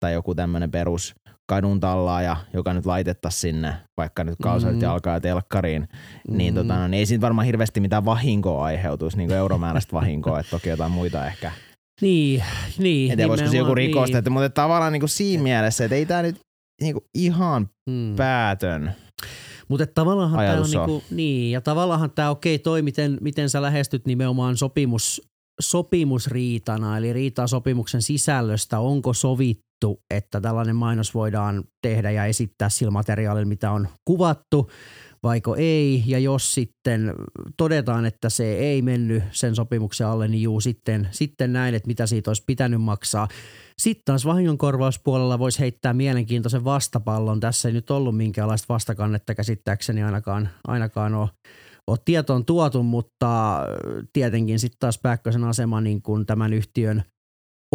tai 0.00 0.12
joku 0.12 0.34
tämmöinen 0.34 0.70
perus 0.70 1.14
kadun 1.46 1.80
tallaaja, 1.80 2.36
joka 2.52 2.74
nyt 2.74 2.86
laitettaisiin 2.86 3.40
sinne, 3.40 3.74
vaikka 3.96 4.24
nyt 4.24 4.34
kalsarit 4.42 4.76
Mhm. 4.76 4.84
mm. 4.84 4.88
jalkaa 4.90 5.14
ja 5.14 5.20
telkkariin, 5.20 5.88
mm. 6.28 6.36
niin, 6.36 6.54
tota, 6.54 6.78
no, 6.78 6.88
niin 6.88 6.98
ei 6.98 7.06
siinä 7.06 7.20
varmaan 7.20 7.46
hirveästi 7.46 7.80
mitään 7.80 8.04
vahinkoa 8.04 8.64
aiheutuisi, 8.64 9.16
niin 9.16 9.28
kuin 9.28 9.38
euromääräistä 9.38 9.92
vahinkoa, 9.92 10.40
että 10.40 10.50
toki 10.50 10.68
jotain 10.68 10.92
muita 10.92 11.26
ehkä. 11.26 11.52
Niin, 12.00 12.42
niin. 12.78 13.10
En 13.10 13.16
tiedä, 13.16 13.28
voisiko 13.28 13.50
se 13.50 13.56
joku 13.56 13.74
rikosta, 13.74 14.18
että, 14.18 14.30
mutta 14.30 14.48
tavallaan 14.50 14.92
niin 14.92 15.00
kuin 15.00 15.10
siinä 15.10 15.42
mielessä, 15.42 15.84
että 15.84 15.94
ei 15.94 16.06
tämä 16.06 16.22
nyt 16.22 16.40
niin 16.82 16.92
kuin 16.94 17.04
ihan 17.14 17.68
Mm. 17.90 18.16
päätön. 18.16 18.92
Mutta 19.68 19.86
tavallaan 19.86 20.32
tämä 20.32 20.60
on, 20.60 20.70
niinku, 20.70 21.02
niin, 21.10 21.50
ja 21.52 21.60
tavallaan 21.60 22.10
tämä 22.10 22.30
okei 22.30 22.58
toi, 22.58 22.82
miten, 22.82 23.18
miten 23.20 23.50
sä 23.50 23.62
lähestyt 23.62 24.06
nimenomaan 24.06 24.56
sopimus, 24.56 25.22
sopimusriitana, 25.60 26.98
eli 26.98 27.12
riitaa 27.12 27.46
sopimuksen 27.46 28.02
sisällöstä, 28.02 28.78
onko 28.78 29.12
sovittu, 29.12 29.64
että 30.10 30.40
tällainen 30.40 30.76
mainos 30.76 31.14
voidaan 31.14 31.64
tehdä 31.82 32.10
ja 32.10 32.24
esittää 32.24 32.68
sillä 32.68 32.90
materiaalilla, 32.90 33.48
mitä 33.48 33.70
on 33.70 33.88
kuvattu, 34.04 34.70
vaiko 35.24 35.56
ei, 35.58 36.02
ja 36.06 36.18
jos 36.18 36.54
sitten 36.54 37.14
todetaan, 37.56 38.06
että 38.06 38.28
se 38.28 38.54
ei 38.54 38.82
mennyt 38.82 39.22
sen 39.30 39.54
sopimuksen 39.54 40.06
alle, 40.06 40.28
niin 40.28 40.42
juu, 40.42 40.60
sitten, 40.60 41.08
sitten 41.10 41.52
näin, 41.52 41.74
että 41.74 41.86
mitä 41.86 42.06
siitä 42.06 42.30
olisi 42.30 42.44
pitänyt 42.46 42.82
maksaa. 42.82 43.28
Sitten 43.78 44.02
taas 44.04 44.24
vahingonkorvauspuolella 44.24 45.38
voisi 45.38 45.58
heittää 45.58 45.92
mielenkiintoisen 45.92 46.64
vastapallon. 46.64 47.40
Tässä 47.40 47.68
ei 47.68 47.72
nyt 47.72 47.90
ollut 47.90 48.16
minkäänlaista 48.16 48.74
vastakannetta 48.74 49.34
käsittääkseni 49.34 50.02
ainakaan, 50.02 50.48
ainakaan 50.66 51.14
ole, 51.14 51.28
ole 51.86 51.98
tietoon 52.04 52.44
tuotu, 52.44 52.82
mutta 52.82 53.60
tietenkin 54.12 54.58
sitten 54.58 54.78
taas 54.78 54.98
Pääkkösen 54.98 55.44
asema 55.44 55.80
niin 55.80 56.02
kuin 56.02 56.26
tämän 56.26 56.52
yhtiön 56.52 57.02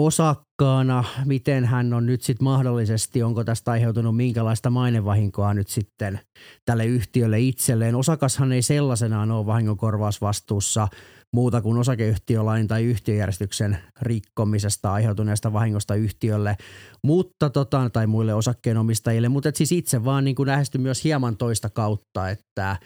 osakkaana, 0.05 1.03
miten 1.25 1.65
hän 1.65 1.93
on 1.93 2.05
nyt 2.05 2.21
sitten 2.21 2.43
mahdollisesti, 2.43 3.23
onko 3.23 3.43
tästä 3.43 3.71
aiheutunut 3.71 4.15
minkälaista 4.15 4.69
mainevahinkoa 4.69 5.53
nyt 5.53 5.67
sitten 5.67 6.19
tälle 6.65 6.85
yhtiölle 6.85 7.39
itselleen. 7.39 7.95
Osakashan 7.95 8.51
ei 8.51 8.61
sellaisenaan 8.61 9.31
ole 9.31 9.45
vahingonkorvausvastuussa 9.45 10.87
muuta 11.33 11.61
kuin 11.61 11.77
osakeyhtiölain 11.77 12.67
tai 12.67 12.83
yhtiöjärjestyksen 12.83 13.77
rikkomisesta 14.01 14.93
aiheutuneesta 14.93 15.53
vahingosta 15.53 15.95
yhtiölle, 15.95 16.55
mutta 17.03 17.49
tota, 17.49 17.89
tai 17.89 18.07
muille 18.07 18.33
osakkeenomistajille, 18.33 19.29
mutta 19.29 19.51
siis 19.53 19.71
itse 19.71 20.05
vaan 20.05 20.23
niin 20.23 20.35
kuin 20.35 20.47
lähesty 20.47 20.77
myös 20.77 21.03
hieman 21.03 21.37
toista 21.37 21.69
kautta, 21.69 22.29
että 22.29 22.77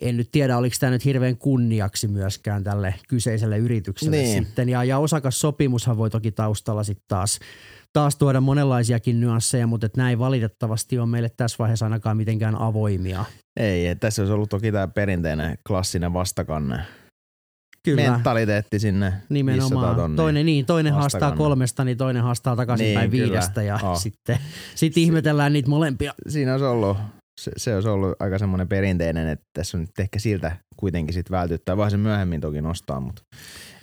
en 0.00 0.16
nyt 0.16 0.28
tiedä, 0.32 0.56
oliko 0.58 0.76
tämä 0.80 0.90
nyt 0.90 1.04
hirveän 1.04 1.36
kunniaksi 1.36 2.08
myöskään 2.08 2.64
tälle 2.64 2.94
kyseiselle 3.08 3.58
yritykselle 3.58 4.16
Niin. 4.16 4.44
sitten. 4.44 4.68
Ja, 4.68 4.84
ja 4.84 4.98
osakassopimushan 4.98 5.96
voi 5.96 6.10
toki 6.10 6.32
taustalla 6.32 6.82
sitten 6.84 7.04
taas, 7.08 7.38
taas 7.92 8.16
tuoda 8.16 8.40
monenlaisiakin 8.40 9.20
nyansseja, 9.20 9.66
mutta 9.66 9.86
et 9.86 9.96
näin 9.96 10.18
valitettavasti 10.18 10.98
on 10.98 11.08
meille 11.08 11.28
tässä 11.36 11.56
vaiheessa 11.58 11.86
ainakaan 11.86 12.16
mitenkään 12.16 12.54
avoimia. 12.60 13.24
Ei, 13.60 13.96
tässä 13.96 14.22
olisi 14.22 14.32
ollut 14.32 14.50
toki 14.50 14.72
tämä 14.72 14.88
perinteinen 14.88 15.58
klassinen 15.66 16.12
vastakanne. 16.12 16.78
Kyllä. 17.84 18.10
Mentaliteetti 18.10 18.78
sinne 18.78 19.06
500 19.06 19.28
Nimenomaan. 19.30 19.96
tonnia. 19.96 20.16
Toinen, 20.16 20.46
niin, 20.46 20.66
toinen 20.66 20.92
haastaa 20.92 21.32
kolmesta, 21.32 21.84
niin 21.84 21.96
toinen 21.98 22.22
haastaa 22.22 22.56
takaisinpäin 22.56 23.10
Niin, 23.10 23.22
viidestä 23.24 23.62
ja 23.62 23.78
Oh. 23.82 24.00
sitten 24.00 24.38
sit 24.74 24.96
ihmetellään 24.98 25.52
niitä 25.52 25.68
molempia. 25.68 26.14
Siinä 26.28 26.52
olisi 26.52 26.64
ollut, 26.64 26.96
se, 27.40 27.50
se 27.56 27.74
olisi 27.74 27.88
ollut 27.88 28.16
aika 28.22 28.38
semmoinen 28.38 28.68
perinteinen, 28.68 29.28
että 29.28 29.46
tässä 29.52 29.76
on 29.76 29.80
nyt 29.80 29.98
ehkä 29.98 30.18
siltä 30.18 30.56
kuitenkin 30.76 31.14
sit 31.14 31.30
vältyttää. 31.30 31.76
Voi 31.76 31.90
se 31.90 31.96
myöhemmin 31.96 32.40
toki 32.40 32.60
nostaa, 32.60 33.00
mutta 33.00 33.22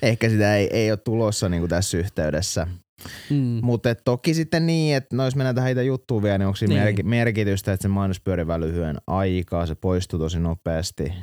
ehkä 0.02 0.30
sitä 0.30 0.56
ei, 0.56 0.68
ei 0.72 0.92
ole 0.92 0.98
tulossa 0.98 1.50
niin 1.50 1.62
kuin 1.62 1.70
tässä 1.70 1.98
yhteydessä. 1.98 2.68
Mm. 3.30 3.60
Mutta 3.64 3.96
toki 3.96 4.34
sitten 4.34 4.66
niin, 4.66 4.96
että 4.96 5.16
no 5.16 5.26
jos 5.26 5.36
mennään 5.36 5.56
tähän 5.56 5.72
itse 5.72 5.84
juttuun 5.84 6.24
vielä, 6.24 6.38
niin 6.38 6.48
onko 6.48 6.56
siinä 6.56 6.74
Niin. 6.76 6.84
merki, 6.84 7.04
merkitystä, 7.04 7.74
että 7.74 7.82
se 7.82 7.88
mainospyörivä 7.88 8.60
lyhyen 8.60 8.98
aikaa, 9.08 9.66
se 9.66 9.76
poistuu 9.76 10.20
tosi 10.20 10.40
nopeasti. 10.40 11.14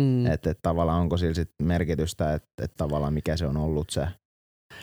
Mm. 0.00 0.26
Että 0.26 0.50
et 0.50 0.58
tavallaan 0.62 1.00
onko 1.00 1.16
sillä 1.16 1.34
sit 1.34 1.50
merkitystä, 1.62 2.34
että 2.34 2.64
et 2.64 2.72
tavallaan 2.76 3.14
mikä 3.14 3.36
se 3.36 3.46
on 3.46 3.56
ollut 3.56 3.90
se 3.90 4.06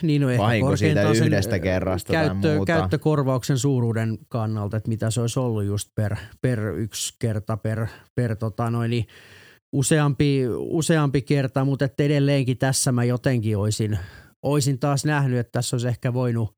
niin 0.02 0.22
no 0.22 0.30
ehkä 0.30 0.44
vahinko 0.44 0.78
siitä 0.78 1.12
yhdestä 1.12 1.60
kerrasta 1.60 2.14
tai 2.14 2.26
käyttö, 2.26 2.56
muuta. 2.56 2.74
Käyttökorvauksen 2.74 3.58
suuruuden 3.58 4.18
kannalta, 4.28 4.78
että 4.78 4.90
mitä 4.90 5.12
se 5.12 5.22
olisi 5.22 5.40
ollut 5.40 5.64
just 5.64 5.90
per, 5.96 6.16
per 6.42 6.60
yksi 6.60 7.14
kerta, 7.20 7.58
per, 7.58 7.88
per 8.16 8.36
tota 8.36 8.70
noin, 8.70 8.90
niin 8.90 9.08
useampi, 9.74 10.42
useampi 10.58 11.22
kerta, 11.22 11.66
mutta 11.66 11.86
että 11.86 12.04
edelleenkin 12.04 12.58
tässä 12.58 12.92
mä 12.92 13.04
jotenkin 13.04 13.58
olisin, 13.58 14.00
olisin 14.44 14.80
taas 14.80 15.06
nähnyt, 15.06 15.40
että 15.40 15.52
tässä 15.52 15.76
olisi 15.76 15.88
ehkä 15.88 16.14
voinut 16.14 16.56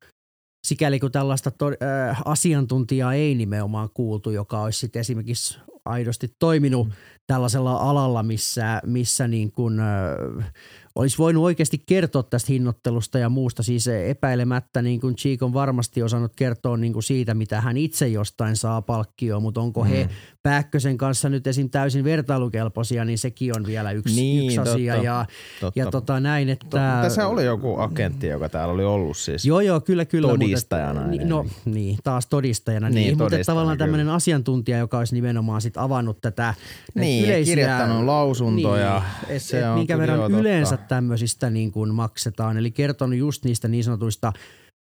sikäli 0.68 1.00
kun 1.00 1.12
tällaista 1.12 1.52
to, 1.52 1.68
äh, 1.68 2.22
asiantuntijaa 2.26 3.14
ei 3.14 3.36
nimenomaan 3.36 3.90
kuultu, 3.94 4.32
joka 4.32 4.62
olisi 4.62 4.80
sitten 4.80 5.00
esimerkiksi 5.00 5.60
aidosti 5.86 6.28
toiminut 6.40 6.88
Mm. 6.88 6.94
Tällaisella 7.32 7.76
alalla, 7.78 8.24
missä, 8.24 8.82
missä 8.86 9.28
niin 9.28 9.52
kuin, 9.52 9.80
äh, 9.80 10.52
olisi 10.96 11.18
voinut 11.18 11.44
oikeasti 11.44 11.84
kertoa 11.86 12.24
tästä 12.24 12.52
hinnoittelusta 12.52 13.20
ja 13.20 13.30
muusta. 13.30 13.64
Siis 13.64 13.88
epäilemättä 13.88 14.82
niin 14.82 15.02
kuin 15.02 15.16
Cheek 15.16 15.44
on 15.44 15.54
varmasti 15.54 16.04
osannut 16.04 16.32
kertoa 16.36 16.78
niin 16.78 16.94
kuin 16.94 17.04
siitä, 17.04 17.34
mitä 17.34 17.62
hän 17.62 17.78
itse 17.78 18.08
jostain 18.08 18.56
saa 18.56 18.82
palkkioa, 18.82 19.40
mutta 19.40 19.62
onko 19.62 19.84
he 19.84 20.04
Mm. 20.04 20.10
Pääkkösen 20.44 20.98
kanssa 20.98 21.30
nyt 21.30 21.48
esim. 21.48 21.70
täysin 21.70 22.04
vertailukelpoisia, 22.04 23.06
niin 23.06 23.18
sekin 23.18 23.58
on 23.58 23.66
vielä 23.66 23.92
yksi, 23.92 24.16
Niin, 24.16 24.46
yksi 24.46 24.60
asia. 24.60 24.94
totta. 24.94 25.06
Ja, 25.06 25.26
Totta. 25.62 25.80
ja 25.80 25.86
tota 25.92 26.20
näin, 26.20 26.50
että... 26.50 26.66
Totta, 26.70 27.00
tässä 27.04 27.28
oli 27.28 27.46
joku 27.46 27.80
agentti, 27.80 28.28
joka 28.28 28.50
täällä 28.50 28.74
oli 28.74 28.84
ollut 28.84 29.18
siis. 29.18 29.46
Joo, 29.46 29.62
joo, 29.62 29.82
kyllä, 29.82 30.06
kyllä. 30.06 30.28
Todistajana 30.28 30.94
Mutta, 30.94 31.10
niin, 31.10 31.30
no 31.30 31.46
niin, 31.66 31.98
taas 32.04 32.28
todistajana. 32.28 32.90
Niin, 32.90 32.96
Niin, 32.96 33.04
niin 33.06 33.14
mutta 33.14 33.24
todistajana, 33.24 33.46
tavallaan 33.46 33.78
tämmöinen 33.78 34.10
asiantuntija, 34.10 34.78
joka 34.78 34.98
olisi 34.98 35.16
nimenomaan 35.16 35.62
sit 35.62 35.78
avannut 35.78 36.22
tätä 36.22 36.54
näitä 36.96 37.21
Niin, 37.28 37.46
kirjoittanut 37.46 38.06
lausuntoja. 38.06 39.02
Niin, 39.28 39.36
et, 39.36 39.42
Se 39.42 39.60
et 39.60 39.66
on 39.66 39.78
minkä 39.78 39.98
verran 39.98 40.20
totta. 40.20 40.38
yleensä 40.38 40.78
tämmöisistä 40.78 41.50
niin 41.50 41.72
kuin 41.72 41.94
maksetaan. 41.94 42.58
Eli 42.58 42.72
kertonut 42.72 43.20
just 43.20 43.46
niistä 43.46 43.68
niin 43.68 43.84
sanotuista 43.84 44.34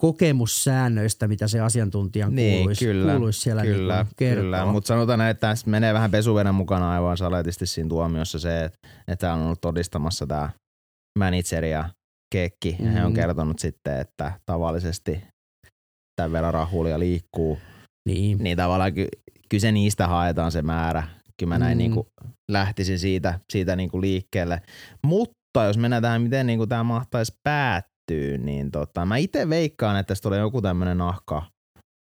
kokemussäännöistä, 0.02 1.28
mitä 1.28 1.48
se 1.48 1.60
asiantuntijan 1.60 2.36
Niin, 2.36 2.58
kuuluisi, 2.58 2.86
kyllä, 2.86 3.12
kuuluisi 3.12 3.40
siellä 3.42 3.62
Kyllä, 3.62 4.04
niin 4.04 4.14
kertoa. 4.18 4.44
kyllä. 4.44 4.66
mutta 4.66 4.88
sanotaan, 4.88 5.20
näin, 5.20 5.32
että 5.32 5.48
tässä 5.48 5.70
menee 5.70 5.94
vähän 5.94 6.12
pesuveden 6.12 6.56
mukana 6.56 6.92
aivan 6.92 7.18
saletisti 7.18 7.66
siinä 7.66 7.90
tuomiossa 7.90 8.40
se, 8.40 8.64
että, 8.64 8.78
että 9.08 9.34
on 9.34 9.42
ollut 9.42 9.62
todistamassa 9.62 10.28
tämä 10.28 10.50
manager 11.20 11.66
ja 11.66 11.90
kekki. 12.34 12.76
Ja 12.80 12.92
he 12.92 13.06
on 13.06 13.12
Mhm. 13.12 13.16
kertonut 13.16 13.60
sitten, 13.60 14.00
että 14.00 14.32
tavallisesti 14.46 15.22
tämän 16.16 16.32
verran 16.32 16.54
rahulia 16.54 17.00
liikkuu. 17.00 17.60
niin. 18.10 18.38
Niin 18.38 18.58
tavallaan 18.58 18.94
ky, 18.94 19.08
kyse 19.50 19.72
niistä 19.72 20.08
haetaan 20.08 20.52
se 20.52 20.62
määrä. 20.62 21.04
Kyllä 21.40 21.50
mä 21.54 21.60
näin 21.60 21.78
Mm. 21.78 21.80
niin 21.80 21.92
kuin 21.94 22.08
lähtisin 22.52 23.00
siitä, 23.00 23.40
siitä 23.52 23.76
niin 23.76 23.90
kuin 23.90 24.02
liikkeelle. 24.02 24.62
Mutta 25.06 25.64
jos 25.68 25.78
mennään 25.78 26.02
tähän, 26.04 26.22
miten 26.22 26.48
niin 26.48 26.60
kuin 26.60 26.70
tämä 26.70 26.84
mahtaisi 26.84 27.34
päättyä, 27.44 28.38
niin 28.38 28.72
tota, 28.72 29.06
mä 29.06 29.18
itse 29.18 29.50
veikkaan, 29.50 30.00
että 30.00 30.08
tässä 30.08 30.22
tulee 30.22 30.40
joku 30.40 30.62
tämmöinen 30.62 30.98
nahka 30.98 31.44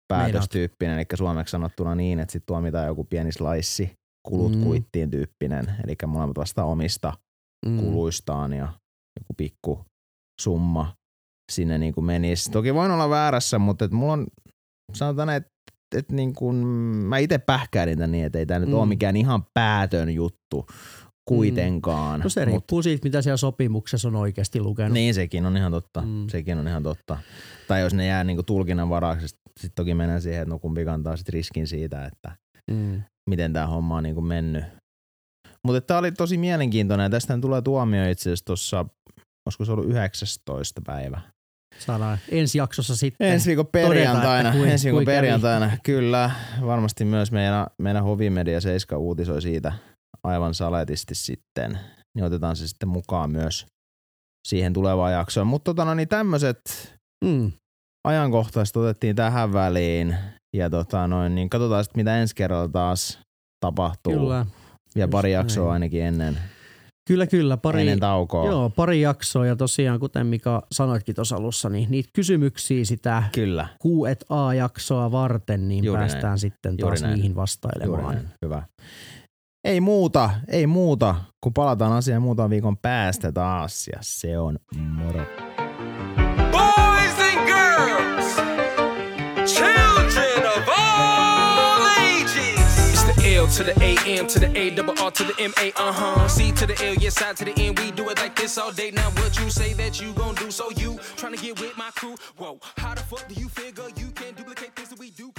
päätöstyyppinen, 0.08 0.94
eli 0.98 1.04
suomeksi 1.14 1.52
sanottuna 1.52 1.94
niin, 1.94 2.20
että 2.20 2.32
sitten 2.32 2.46
tuomitaan 2.46 2.86
joku 2.86 3.04
pieni 3.04 3.32
slice 3.32 3.90
kulut 4.28 4.54
Mm. 4.56 4.62
kuittiin 4.62 5.10
tyyppinen, 5.10 5.64
eli 5.84 5.94
molemmat 6.06 6.38
vastaa 6.38 6.64
omista 6.64 7.12
Mm. 7.66 7.76
kuluistaan 7.78 8.52
ja 8.52 8.68
joku 9.20 9.34
pikku 9.36 9.84
summa 10.40 10.94
sinne 11.52 11.78
niin 11.78 11.94
kuin 11.94 12.04
menisi. 12.04 12.50
Toki 12.50 12.74
voin 12.74 12.90
olla 12.90 13.10
väärässä, 13.10 13.58
mutta 13.58 13.84
et 13.84 13.90
mulla 13.92 14.12
on, 14.12 14.26
sanotaan, 14.94 15.30
että 15.30 15.50
et 15.94 16.12
niin 16.12 16.35
kuin, 16.35 16.57
mä 17.07 17.18
itse 17.18 17.38
pähkäilin 17.38 17.98
tän 17.98 18.12
niin, 18.12 18.26
että 18.26 18.38
ei 18.38 18.46
tämä 18.46 18.61
nyt 18.61 18.68
Mm. 18.68 18.74
ole 18.74 18.87
mikään 18.87 19.16
ihan 19.16 19.42
päätön 19.54 20.11
juttu 20.11 20.66
kuitenkaan. 21.28 22.20
No 22.20 22.28
se 22.28 22.40
Mut- 22.44 22.46
riippuu 22.46 22.83
siitä, 22.83 23.04
mitä 23.04 23.22
siellä 23.22 23.37
sopimuksessa 23.37 24.09
on 24.09 24.16
oikeasti 24.16 24.61
lukenut. 24.61 24.92
niin, 24.92 25.14
sekin 25.14 25.46
on 25.46 25.57
ihan 25.57 25.72
totta. 25.72 26.00
Mm. 26.00 26.09
Mm. 26.09 26.28
Sekin 26.28 26.59
on 26.59 26.68
ihan 26.68 26.83
totta. 26.83 27.18
Tai 27.68 27.80
jos 27.80 27.94
ne 27.94 28.07
jää 28.07 28.24
niinku 28.24 28.42
tulkinnan 28.42 28.88
varaksi, 28.88 29.26
sitten 29.28 29.72
toki 29.74 29.94
mennään 29.94 30.22
siihen, 30.22 30.42
että 30.42 30.50
no 30.54 30.59
kumpi 30.59 30.85
kantaa 30.85 31.16
sit 31.16 31.28
riskin 31.28 31.66
siitä, 31.66 32.04
että 32.07 32.37
Mm. 32.70 33.02
miten 33.30 33.52
tämä 33.52 33.66
homma 33.66 33.96
on 33.96 34.02
niinku 34.02 34.20
mennyt. 34.20 34.64
Mutta 35.66 35.80
tämä 35.80 35.98
oli 35.98 36.12
tosi 36.12 36.38
mielenkiintoinen 36.38 37.04
ja 37.04 37.11
tästä 37.11 37.38
tulee 37.40 37.62
tuomio 37.62 38.11
itse 38.11 38.22
asiassa 38.22 38.44
tuossa, 38.44 38.85
olisiko 39.46 39.64
se 39.64 39.72
ollut 39.72 39.87
19. 39.87 40.80
päivä. 40.87 41.20
Saadaan 41.78 42.18
ensi 42.28 42.58
jaksossa 42.58 42.96
sitten. 42.96 43.28
Ensi 43.32 43.46
viikon 43.48 43.66
todeta, 43.66 43.88
perjantaina. 43.88 44.48
että 44.48 44.58
kuin- 44.60 44.70
ensi 44.70 44.84
viikon 44.84 44.98
kuin 44.98 45.06
kävi. 45.06 45.16
perjantaina, 45.16 45.70
kyllä. 45.82 46.30
Varmasti 46.66 47.04
myös 47.04 47.32
meidän, 47.32 47.66
meidän 47.78 48.04
Hovimedia 48.04 48.60
7 48.60 49.00
uutisoi 49.00 49.42
siitä 49.42 49.72
aivan 50.24 50.54
saletisti 50.54 51.14
sitten. 51.14 51.78
Niin 52.16 52.24
otetaan 52.24 52.56
se 52.56 52.68
sitten 52.68 52.88
mukaan 52.88 53.30
myös 53.30 53.66
siihen 54.48 54.72
tulevaan 54.72 55.12
jaksoon. 55.12 55.46
Mutta 55.46 55.64
tota, 55.74 55.84
no, 55.84 55.94
niin 55.94 56.08
tämmöiset 56.08 56.60
Mm. 57.24 57.52
ajankohtaiset 58.08 58.76
otettiin 58.76 59.16
tähän 59.16 59.52
väliin. 59.52 60.16
Ja 60.56 60.70
tota, 60.70 61.06
noin, 61.08 61.34
niin 61.34 61.50
katsotaan 61.50 61.84
sitten, 61.84 62.00
mitä 62.00 62.16
ensi 62.18 62.34
kerralla 62.34 62.68
taas 62.68 63.18
tapahtuu. 63.60 64.12
Kyllä. 64.12 64.46
Ja 64.96 65.08
pari 65.08 65.30
just 65.32 65.34
jaksoa 65.34 65.64
näin. 65.64 65.72
ainakin 65.72 66.02
ennen, 66.02 66.38
Kyllä, 67.08 67.26
kyllä. 67.26 67.56
Pari, 67.56 67.80
ennen 67.80 68.00
taukoa. 68.00 68.46
joo, 68.46 68.70
pari 68.70 69.00
jaksoa 69.00 69.46
ja 69.46 69.56
tosiaan, 69.56 70.00
kuten 70.00 70.26
Mika 70.26 70.62
sanoitkin 70.72 71.14
tuossa 71.14 71.36
alussa, 71.36 71.68
niin 71.68 71.90
niitä 71.90 72.08
kysymyksiä 72.12 72.84
sitä 72.84 73.22
Kyllä, 73.34 73.66
Q&A-jaksoa 73.82 75.12
varten, 75.12 75.68
niin 75.68 75.84
Juuri 75.84 76.00
päästään 76.00 76.22
näin. 76.24 76.38
sitten 76.38 76.74
Juuri 76.80 76.94
taas 76.96 77.02
näin. 77.02 77.14
niihin 77.14 77.28
juuri 77.30 77.36
vastailemaan. 77.40 78.14
näin. 78.14 78.28
Hyvä. 78.44 78.62
Ei 79.64 79.80
muuta, 79.80 80.30
ei 80.48 80.66
muuta, 80.66 81.14
kun 81.44 81.52
palataan 81.54 81.92
asiaan 81.92 82.22
muutaman 82.22 82.50
viikon 82.50 82.76
päästä 82.76 83.32
taas. 83.32 83.88
Ja 83.88 83.98
se 84.00 84.38
on 84.38 84.58
moro. 84.76 85.20
L 93.24 93.46
to 93.46 93.64
the 93.64 93.72
A 93.82 93.96
M 94.18 94.26
to 94.26 94.38
the 94.38 94.56
A 94.56 94.70
double 94.70 94.94
R 95.00 95.10
to 95.10 95.24
the 95.24 95.34
M 95.40 95.52
A 95.58 95.72
uh 95.76 95.92
huh. 95.92 96.28
C 96.28 96.52
to 96.52 96.66
the 96.66 96.74
L, 96.84 96.94
yes, 96.94 97.22
I 97.22 97.32
to 97.32 97.44
the 97.44 97.58
N. 97.58 97.74
We 97.76 97.90
do 97.90 98.08
it 98.10 98.18
like 98.18 98.37
this 98.37 98.58
all 98.58 98.70
day. 98.70 98.90
Now 98.90 99.10
what 99.12 99.38
you 99.40 99.48
say 99.50 99.72
that 99.74 100.00
you 100.00 100.12
gon' 100.12 100.34
do? 100.34 100.50
So 100.50 100.70
you 100.72 100.92
tryna 101.16 101.40
get 101.40 101.58
with 101.58 101.76
my 101.78 101.90
crew? 101.94 102.16
Whoa, 102.37 102.60
how 102.76 102.94
the 102.94 103.00
fuck 103.00 103.26
do 103.28 103.34
you 103.34 103.48
figure 103.48 103.84
you 103.96 104.08
can 104.10 104.34
duplicate 104.34 104.76
things 104.76 104.90
that 104.90 104.98
we 104.98 105.10
do? 105.10 105.32